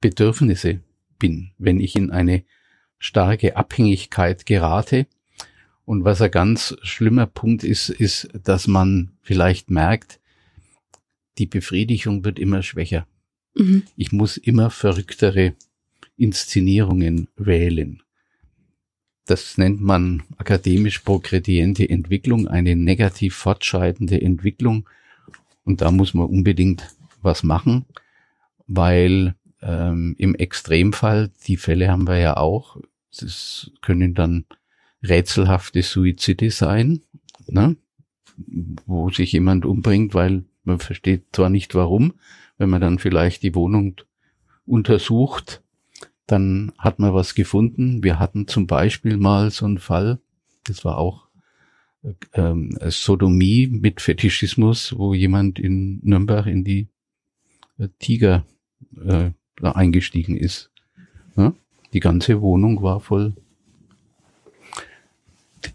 Bedürfnisse 0.00 0.80
bin, 1.18 1.50
wenn 1.58 1.80
ich 1.80 1.96
in 1.96 2.10
eine 2.10 2.44
starke 3.00 3.56
Abhängigkeit 3.56 4.46
gerate. 4.46 5.06
Und 5.90 6.04
was 6.04 6.22
ein 6.22 6.30
ganz 6.30 6.76
schlimmer 6.82 7.26
Punkt 7.26 7.64
ist, 7.64 7.88
ist, 7.88 8.28
dass 8.44 8.68
man 8.68 9.10
vielleicht 9.22 9.72
merkt, 9.72 10.20
die 11.36 11.46
Befriedigung 11.46 12.24
wird 12.24 12.38
immer 12.38 12.62
schwächer. 12.62 13.08
Mhm. 13.56 13.82
Ich 13.96 14.12
muss 14.12 14.36
immer 14.36 14.70
verrücktere 14.70 15.54
Inszenierungen 16.16 17.26
wählen. 17.34 18.04
Das 19.26 19.58
nennt 19.58 19.80
man 19.80 20.22
akademisch 20.36 21.00
progrediente 21.00 21.90
Entwicklung, 21.90 22.46
eine 22.46 22.76
negativ 22.76 23.34
fortschreitende 23.34 24.22
Entwicklung. 24.22 24.88
Und 25.64 25.80
da 25.80 25.90
muss 25.90 26.14
man 26.14 26.28
unbedingt 26.28 26.94
was 27.20 27.42
machen, 27.42 27.84
weil 28.68 29.34
ähm, 29.60 30.14
im 30.18 30.36
Extremfall, 30.36 31.32
die 31.48 31.56
Fälle 31.56 31.90
haben 31.90 32.06
wir 32.06 32.18
ja 32.18 32.36
auch, 32.36 32.76
das 33.10 33.72
können 33.80 34.14
dann 34.14 34.44
rätselhafte 35.02 35.82
Suizide 35.82 36.50
sein, 36.50 37.00
ne? 37.46 37.76
wo 38.86 39.10
sich 39.10 39.32
jemand 39.32 39.64
umbringt, 39.64 40.14
weil 40.14 40.44
man 40.64 40.78
versteht 40.78 41.24
zwar 41.32 41.50
nicht 41.50 41.74
warum, 41.74 42.14
wenn 42.58 42.70
man 42.70 42.80
dann 42.80 42.98
vielleicht 42.98 43.42
die 43.42 43.54
Wohnung 43.54 43.96
untersucht, 44.66 45.62
dann 46.26 46.72
hat 46.78 46.98
man 46.98 47.12
was 47.12 47.34
gefunden. 47.34 48.04
Wir 48.04 48.18
hatten 48.18 48.46
zum 48.46 48.66
Beispiel 48.66 49.16
mal 49.16 49.50
so 49.50 49.66
einen 49.66 49.78
Fall, 49.78 50.20
das 50.64 50.84
war 50.84 50.98
auch 50.98 51.28
ähm, 52.34 52.78
Sodomie 52.88 53.66
mit 53.66 54.00
Fetischismus, 54.00 54.96
wo 54.96 55.12
jemand 55.14 55.58
in 55.58 56.00
Nürnberg 56.02 56.46
in 56.46 56.64
die 56.64 56.88
äh, 57.78 57.88
Tiger 57.98 58.46
äh, 59.04 59.30
eingestiegen 59.62 60.36
ist. 60.36 60.70
Ja? 61.36 61.54
Die 61.92 62.00
ganze 62.00 62.40
Wohnung 62.40 62.82
war 62.82 63.00
voll 63.00 63.34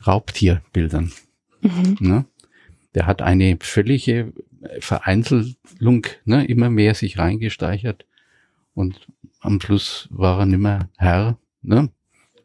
Raubtierbildern. 0.05 1.11
Mhm. 1.61 1.97
Ne? 1.99 2.25
Der 2.93 3.05
hat 3.07 3.21
eine 3.21 3.57
völlige 3.61 4.33
Vereinzelung 4.79 6.07
ne, 6.25 6.45
immer 6.45 6.69
mehr 6.69 6.95
sich 6.95 7.17
reingesteichert 7.17 8.05
und 8.73 9.07
am 9.39 9.61
Schluss 9.61 10.07
war 10.11 10.39
er 10.39 10.45
nimmer 10.45 10.89
Herr, 10.97 11.37
ne, 11.61 11.89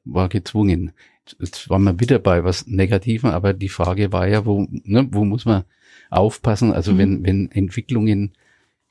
war 0.05 0.29
gezwungen. 0.29 0.93
Jetzt 1.39 1.71
waren 1.71 1.85
wir 1.85 2.01
wieder 2.01 2.19
bei 2.19 2.45
was 2.45 2.67
Negativen, 2.67 3.31
aber 3.31 3.53
die 3.53 3.69
Frage 3.69 4.13
war 4.13 4.27
ja, 4.27 4.45
wo, 4.45 4.67
ne, 4.71 5.09
wo 5.13 5.25
muss 5.25 5.45
man 5.45 5.65
aufpassen? 6.11 6.73
Also 6.73 6.93
mhm. 6.93 6.99
wenn, 6.99 7.25
wenn 7.25 7.51
Entwicklungen 7.53 8.33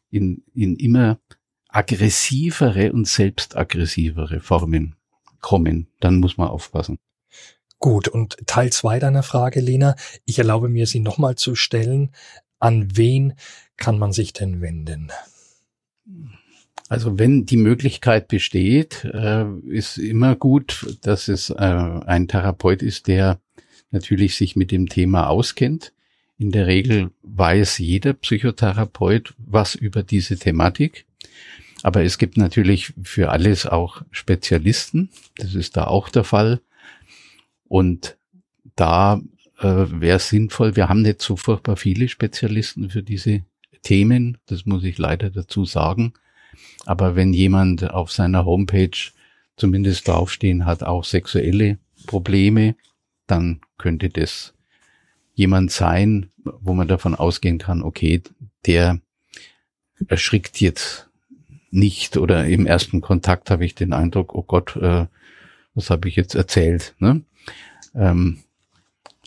in, 0.09 0.43
in 0.53 0.75
immer 0.77 1.19
aggressivere 1.67 2.91
und 2.93 3.07
selbstaggressivere 3.07 4.39
Formen 4.39 4.95
kommen, 5.39 5.87
dann 5.99 6.19
muss 6.19 6.37
man 6.37 6.47
aufpassen. 6.47 6.97
Gut, 7.79 8.09
und 8.09 8.37
Teil 8.45 8.71
zwei 8.71 8.99
deiner 8.99 9.23
Frage, 9.23 9.61
Lena, 9.61 9.95
ich 10.25 10.37
erlaube 10.37 10.67
mir, 10.67 10.85
sie 10.85 10.99
nochmal 10.99 11.35
zu 11.35 11.55
stellen. 11.55 12.11
An 12.59 12.97
wen 12.97 13.33
kann 13.77 13.97
man 13.97 14.11
sich 14.11 14.33
denn 14.33 14.61
wenden? 14.61 15.11
Also 16.89 17.17
wenn 17.17 17.45
die 17.45 17.57
Möglichkeit 17.57 18.27
besteht, 18.27 19.05
äh, 19.05 19.45
ist 19.67 19.97
immer 19.97 20.35
gut, 20.35 20.97
dass 21.03 21.29
es 21.29 21.51
äh, 21.51 21.55
ein 21.55 22.27
Therapeut 22.27 22.81
ist, 22.81 23.07
der 23.07 23.39
natürlich 23.91 24.35
sich 24.35 24.55
mit 24.55 24.71
dem 24.71 24.89
Thema 24.89 25.29
auskennt. 25.29 25.93
In 26.37 26.51
der 26.51 26.67
Regel 26.67 27.11
weiß 27.21 27.77
jeder 27.77 28.13
Psychotherapeut 28.13 29.35
was 29.37 29.75
über 29.75 30.03
diese 30.03 30.37
Thematik. 30.37 31.05
Aber 31.83 32.03
es 32.03 32.17
gibt 32.17 32.37
natürlich 32.37 32.93
für 33.03 33.29
alles 33.29 33.65
auch 33.65 34.01
Spezialisten. 34.11 35.09
Das 35.37 35.55
ist 35.55 35.77
da 35.77 35.85
auch 35.85 36.09
der 36.09 36.23
Fall. 36.23 36.59
Und 37.69 38.17
da 38.75 39.21
äh, 39.59 39.63
wäre 39.63 40.17
es 40.17 40.27
sinnvoll, 40.27 40.75
wir 40.75 40.89
haben 40.89 41.03
nicht 41.03 41.21
so 41.21 41.37
furchtbar 41.37 41.77
viele 41.77 42.09
Spezialisten 42.09 42.89
für 42.89 43.03
diese 43.03 43.43
Themen, 43.83 44.37
das 44.47 44.65
muss 44.65 44.83
ich 44.83 44.97
leider 44.97 45.29
dazu 45.29 45.63
sagen. 45.63 46.13
Aber 46.85 47.15
wenn 47.15 47.31
jemand 47.31 47.89
auf 47.89 48.11
seiner 48.11 48.43
Homepage 48.43 48.97
zumindest 49.55 50.07
draufstehen 50.07 50.65
hat, 50.65 50.83
auch 50.83 51.05
sexuelle 51.05 51.77
Probleme, 52.05 52.75
dann 53.27 53.61
könnte 53.77 54.09
das 54.09 54.53
jemand 55.33 55.71
sein, 55.71 56.31
wo 56.43 56.73
man 56.73 56.87
davon 56.87 57.15
ausgehen 57.15 57.59
kann, 57.59 57.83
okay, 57.83 58.21
der 58.65 58.99
erschrickt 60.07 60.59
jetzt 60.59 61.09
nicht 61.71 62.17
oder 62.17 62.45
im 62.45 62.65
ersten 62.65 63.01
Kontakt 63.01 63.51
habe 63.51 63.65
ich 63.65 63.75
den 63.75 63.93
Eindruck, 63.93 64.33
oh 64.33 64.43
Gott, 64.43 64.75
äh, 64.75 65.05
was 65.75 65.89
habe 65.89 66.09
ich 66.09 66.15
jetzt 66.15 66.35
erzählt? 66.35 66.95
Ne? 66.99 67.21
Ähm, 67.95 68.39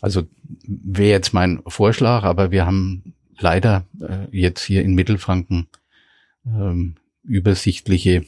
also 0.00 0.24
wäre 0.66 1.10
jetzt 1.10 1.32
mein 1.32 1.62
Vorschlag, 1.66 2.24
aber 2.24 2.50
wir 2.50 2.66
haben 2.66 3.14
leider 3.38 3.86
äh, 4.00 4.26
jetzt 4.36 4.62
hier 4.62 4.82
in 4.82 4.94
Mittelfranken 4.94 5.68
ähm, 6.46 6.96
übersichtliche 7.22 8.24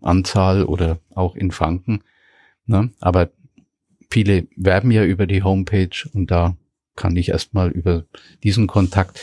Anzahl 0.00 0.64
oder 0.64 0.98
auch 1.14 1.34
in 1.34 1.50
Franken. 1.50 2.02
Ne? 2.66 2.90
Aber 3.00 3.30
viele 4.10 4.46
werben 4.56 4.90
ja 4.90 5.04
über 5.04 5.26
die 5.26 5.42
Homepage 5.42 6.08
und 6.12 6.30
da 6.30 6.56
kann 6.96 7.16
ich 7.16 7.28
erstmal 7.28 7.70
über 7.70 8.04
diesen 8.42 8.66
Kontakt. 8.66 9.20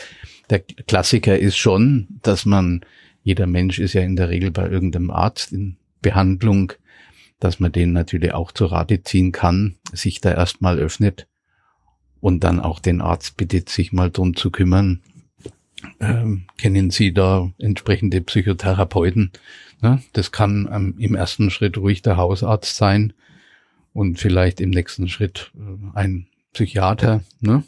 Der 0.50 0.60
Klassiker 0.60 1.38
ist 1.38 1.56
schon, 1.56 2.08
dass 2.22 2.46
man, 2.46 2.80
jeder 3.22 3.46
Mensch 3.46 3.78
ist 3.78 3.92
ja 3.92 4.02
in 4.02 4.16
der 4.16 4.28
Regel 4.28 4.50
bei 4.50 4.68
irgendeinem 4.68 5.10
Arzt 5.10 5.52
in 5.52 5.76
Behandlung, 6.00 6.72
dass 7.40 7.60
man 7.60 7.72
den 7.72 7.92
natürlich 7.92 8.32
auch 8.32 8.52
zu 8.52 8.66
Rate 8.66 9.02
ziehen 9.02 9.32
kann, 9.32 9.76
sich 9.92 10.20
da 10.20 10.32
erstmal 10.32 10.78
öffnet 10.78 11.26
und 12.20 12.44
dann 12.44 12.60
auch 12.60 12.80
den 12.80 13.00
Arzt 13.00 13.36
bittet, 13.36 13.68
sich 13.68 13.92
mal 13.92 14.10
drum 14.10 14.36
zu 14.36 14.50
kümmern. 14.50 15.02
Ähm, 16.00 16.46
kennen 16.56 16.90
Sie 16.90 17.12
da 17.12 17.50
entsprechende 17.58 18.20
Psychotherapeuten? 18.20 19.32
Ne? 19.82 20.02
Das 20.14 20.32
kann 20.32 20.68
ähm, 20.72 20.94
im 20.98 21.14
ersten 21.14 21.50
Schritt 21.50 21.76
ruhig 21.76 22.02
der 22.02 22.16
Hausarzt 22.16 22.76
sein 22.76 23.12
und 23.92 24.18
vielleicht 24.18 24.60
im 24.60 24.70
nächsten 24.70 25.08
Schritt 25.08 25.52
äh, 25.54 25.96
ein 25.96 26.26
Psychiater. 26.52 27.22
Ne? 27.40 27.62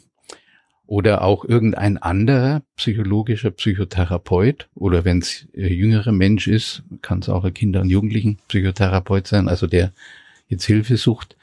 Oder 0.89 1.21
auch 1.21 1.45
irgendein 1.45 1.99
anderer 1.99 2.63
psychologischer 2.75 3.51
Psychotherapeut 3.51 4.69
oder 4.73 5.05
wenn 5.05 5.19
es 5.19 5.47
jüngere 5.53 6.11
Mensch 6.11 6.47
ist, 6.47 6.81
kann 7.03 7.19
es 7.19 7.29
auch 7.29 7.43
ein 7.43 7.53
Kinder- 7.53 7.81
und 7.81 7.91
Jugendlichen 7.91 8.39
Psychotherapeut 8.47 9.27
sein, 9.27 9.47
also 9.47 9.67
der 9.67 9.93
jetzt 10.47 10.65
Hilfe 10.65 10.97
sucht. 10.97 11.37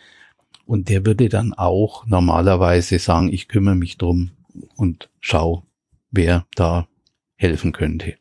Und 0.65 0.89
der 0.89 1.07
würde 1.07 1.29
dann 1.29 1.55
auch 1.55 2.07
normalerweise 2.09 2.99
sagen, 2.99 3.33
ich 3.33 3.47
kümmere 3.47 3.77
mich 3.77 3.99
drum 3.99 4.33
und 4.75 5.11
schau, 5.21 5.63
wer 6.11 6.45
da 6.57 6.89
helfen 7.37 7.71
könnte. 7.71 8.17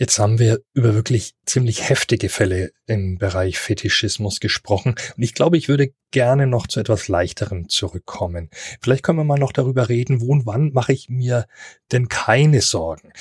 Jetzt 0.00 0.18
haben 0.18 0.38
wir 0.38 0.62
über 0.72 0.94
wirklich 0.94 1.34
ziemlich 1.44 1.90
heftige 1.90 2.30
Fälle 2.30 2.72
im 2.86 3.18
Bereich 3.18 3.58
Fetischismus 3.58 4.40
gesprochen 4.40 4.94
und 5.14 5.22
ich 5.22 5.34
glaube, 5.34 5.58
ich 5.58 5.68
würde 5.68 5.92
gerne 6.10 6.46
noch 6.46 6.66
zu 6.66 6.80
etwas 6.80 7.08
leichterem 7.08 7.68
zurückkommen. 7.68 8.48
Vielleicht 8.80 9.02
können 9.02 9.18
wir 9.18 9.24
mal 9.24 9.38
noch 9.38 9.52
darüber 9.52 9.90
reden, 9.90 10.22
wo 10.22 10.32
und 10.32 10.46
wann 10.46 10.72
mache 10.72 10.94
ich 10.94 11.10
mir 11.10 11.46
denn 11.92 12.08
keine 12.08 12.62
Sorgen. 12.62 13.12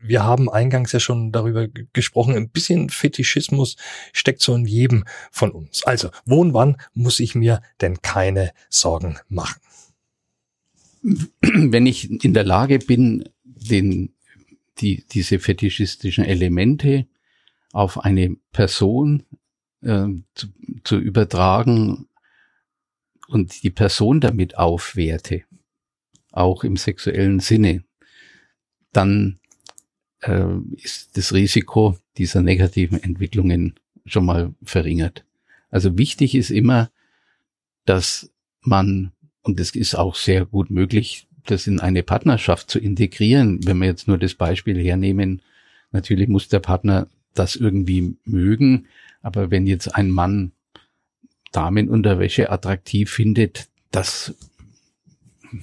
Wir 0.00 0.22
haben 0.22 0.48
eingangs 0.48 0.92
ja 0.92 1.00
schon 1.00 1.32
darüber 1.32 1.66
gesprochen, 1.92 2.36
ein 2.36 2.50
bisschen 2.50 2.88
Fetischismus 2.88 3.74
steckt 4.12 4.40
so 4.40 4.54
in 4.54 4.64
jedem 4.64 5.06
von 5.32 5.50
uns. 5.50 5.82
Also, 5.82 6.10
wo 6.24 6.40
und 6.40 6.54
wann 6.54 6.76
muss 6.94 7.18
ich 7.18 7.34
mir 7.34 7.62
denn 7.80 8.00
keine 8.00 8.52
Sorgen 8.70 9.18
machen? 9.28 9.60
Wenn 11.02 11.86
ich 11.86 12.22
in 12.22 12.32
der 12.32 12.44
Lage 12.44 12.78
bin, 12.78 13.28
den 13.42 14.14
die, 14.80 15.04
diese 15.10 15.38
fetischistischen 15.38 16.24
Elemente 16.24 17.06
auf 17.72 18.04
eine 18.04 18.36
Person 18.52 19.24
äh, 19.82 20.06
zu, 20.34 20.48
zu 20.84 20.98
übertragen 20.98 22.08
und 23.28 23.62
die 23.62 23.70
Person 23.70 24.20
damit 24.20 24.56
aufwerte, 24.56 25.44
auch 26.32 26.64
im 26.64 26.76
sexuellen 26.76 27.40
Sinne, 27.40 27.84
dann 28.92 29.38
äh, 30.22 30.56
ist 30.76 31.16
das 31.16 31.32
Risiko 31.32 31.98
dieser 32.16 32.42
negativen 32.42 33.02
Entwicklungen 33.02 33.74
schon 34.06 34.24
mal 34.24 34.54
verringert. 34.62 35.24
Also 35.70 35.98
wichtig 35.98 36.34
ist 36.34 36.50
immer, 36.50 36.90
dass 37.84 38.32
man, 38.62 39.12
und 39.42 39.60
das 39.60 39.70
ist 39.70 39.94
auch 39.94 40.14
sehr 40.14 40.46
gut 40.46 40.70
möglich, 40.70 41.27
das 41.50 41.66
in 41.66 41.80
eine 41.80 42.02
Partnerschaft 42.02 42.70
zu 42.70 42.78
integrieren, 42.78 43.60
wenn 43.66 43.78
wir 43.78 43.86
jetzt 43.86 44.08
nur 44.08 44.18
das 44.18 44.34
Beispiel 44.34 44.78
hernehmen, 44.78 45.42
natürlich 45.92 46.28
muss 46.28 46.48
der 46.48 46.60
Partner 46.60 47.08
das 47.34 47.56
irgendwie 47.56 48.16
mögen, 48.24 48.86
aber 49.22 49.50
wenn 49.50 49.66
jetzt 49.66 49.94
ein 49.94 50.10
Mann 50.10 50.52
Damenunterwäsche 51.52 52.50
attraktiv 52.50 53.10
findet, 53.10 53.68
das 53.90 54.34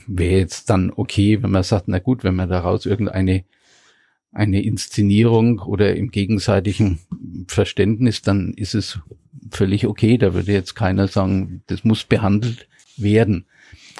wäre 0.08 0.40
jetzt 0.40 0.70
dann 0.70 0.92
okay, 0.96 1.44
wenn 1.44 1.52
man 1.52 1.64
sagt, 1.64 1.88
na 1.88 2.00
gut, 2.00 2.24
wenn 2.24 2.36
man 2.36 2.50
daraus 2.50 2.86
irgendeine 2.86 3.44
eine 4.36 4.62
Inszenierung 4.62 5.60
oder 5.60 5.96
im 5.96 6.12
gegenseitigen 6.12 7.00
Verständnis, 7.48 8.22
dann 8.22 8.54
ist 8.54 8.76
es 8.76 9.00
völlig 9.50 9.88
okay. 9.88 10.18
Da 10.18 10.34
würde 10.34 10.52
jetzt 10.52 10.76
keiner 10.76 11.08
sagen, 11.08 11.64
das 11.68 11.86
muss 11.86 12.04
behandelt 12.04 12.68
werden. 12.98 13.46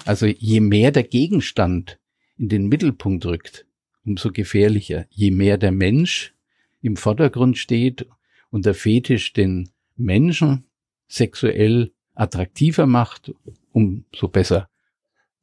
Also 0.04 0.26
je 0.26 0.60
mehr 0.60 0.92
der 0.92 1.04
Gegenstand 1.04 2.00
in 2.38 2.50
den 2.50 2.68
Mittelpunkt 2.68 3.26
rückt, 3.26 3.66
umso 4.06 4.32
gefährlicher. 4.32 5.06
Je 5.10 5.32
mehr 5.32 5.58
der 5.58 5.72
Mensch 5.72 6.34
im 6.82 6.98
Vordergrund 6.98 7.58
steht 7.58 8.08
und 8.50 8.66
der 8.66 8.76
Fetisch 8.76 9.34
den 9.34 9.70
Menschen 9.96 10.66
sexuell 11.08 11.92
attraktiver 12.14 12.86
macht, 12.86 13.34
umso 13.72 14.28
besser. 14.28 14.70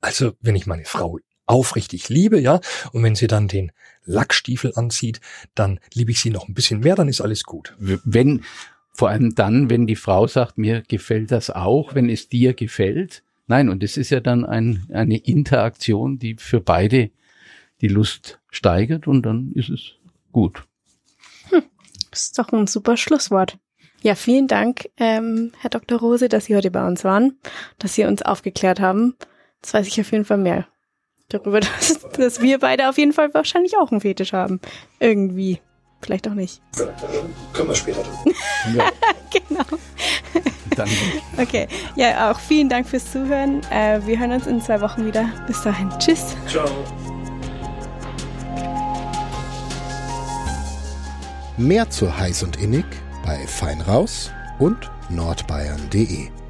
Also, 0.01 0.33
wenn 0.41 0.57
ich 0.57 0.67
meine 0.67 0.85
Frau 0.85 1.19
aufrichtig 1.47 2.09
liebe, 2.09 2.41
ja, 2.41 2.61
und 2.93 3.03
wenn 3.03 3.15
sie 3.15 3.27
dann 3.27 3.49
den 3.49 3.73
Lackstiefel 4.05 4.73
anzieht, 4.75 5.21
dann 5.55 5.81
liebe 5.93 6.11
ich 6.11 6.21
sie 6.21 6.31
noch 6.31 6.49
ein 6.49 6.55
bisschen 6.55 6.81
mehr, 6.81 6.95
dann 6.95 7.09
ist 7.09 7.21
alles 7.21 7.45
gut. 7.45 7.77
Wenn, 7.79 8.45
vor 8.93 9.11
allem 9.11 9.35
dann, 9.35 9.71
wenn 9.71 9.87
die 9.87 9.97
Frau 9.97 10.27
sagt, 10.27 10.59
mir 10.59 10.83
gefällt 10.83 11.31
das 11.31 11.51
auch, 11.51 11.95
wenn 11.95 12.09
es 12.09 12.29
dir 12.29 12.55
gefällt, 12.55 13.23
Nein, 13.47 13.68
und 13.68 13.82
es 13.82 13.97
ist 13.97 14.11
ja 14.11 14.20
dann 14.20 14.45
ein, 14.45 14.86
eine 14.93 15.18
Interaktion, 15.18 16.18
die 16.18 16.36
für 16.36 16.61
beide 16.61 17.11
die 17.80 17.88
Lust 17.88 18.40
steigert 18.51 19.07
und 19.07 19.22
dann 19.22 19.53
ist 19.55 19.68
es 19.68 19.93
gut. 20.30 20.64
Hm, 21.51 21.62
das 22.11 22.24
ist 22.24 22.38
doch 22.38 22.53
ein 22.53 22.66
super 22.66 22.97
Schlusswort. 22.97 23.59
Ja, 24.03 24.14
vielen 24.16 24.49
Dank, 24.49 24.88
ähm, 24.97 25.53
Herr 25.61 25.70
Dr. 25.70 25.99
Rose, 26.01 26.28
dass 26.28 26.47
Sie 26.47 26.57
heute 26.57 26.70
bei 26.70 26.86
uns 26.86 27.05
waren, 27.05 27.38
dass 27.78 27.95
Sie 27.95 28.05
uns 28.05 28.22
aufgeklärt 28.22 28.80
haben. 28.80 29.14
Das 29.61 29.74
weiß 29.74 29.86
ich 29.86 30.01
auf 30.01 30.11
jeden 30.11 30.24
Fall 30.24 30.38
mehr 30.38 30.66
darüber, 31.28 31.61
dass, 31.61 32.01
dass 32.16 32.40
wir 32.40 32.59
beide 32.59 32.88
auf 32.88 32.99
jeden 32.99 33.12
Fall 33.12 33.32
wahrscheinlich 33.34 33.76
auch 33.78 33.90
einen 33.90 34.01
Fetisch 34.01 34.32
haben. 34.32 34.61
Irgendwie. 34.99 35.61
Vielleicht 36.01 36.26
auch 36.26 36.34
nicht. 36.34 36.61
Können 37.53 37.68
wir 37.68 37.74
später 37.76 38.03
tun. 38.03 38.34
Ja, 38.76 38.90
genau. 39.30 39.64
Dann 40.77 40.89
Okay. 41.37 41.68
Ja, 41.97 42.31
auch 42.31 42.39
vielen 42.39 42.68
Dank 42.68 42.87
fürs 42.89 43.11
Zuhören. 43.11 43.61
Äh, 43.70 44.01
wir 44.05 44.18
hören 44.18 44.33
uns 44.33 44.47
in 44.47 44.61
zwei 44.61 44.81
Wochen 44.81 45.07
wieder. 45.07 45.31
Bis 45.47 45.62
dahin. 45.62 45.91
Tschüss. 45.99 46.37
Ciao. 46.49 46.68
Mehr 51.57 51.89
zu 51.91 52.16
heiß 52.16 52.43
und 52.43 52.57
innig 52.57 52.85
bei 53.25 53.47
Fein 53.47 53.81
raus 53.83 54.31
und 54.59 54.91
nordbayern.de. 55.11 56.41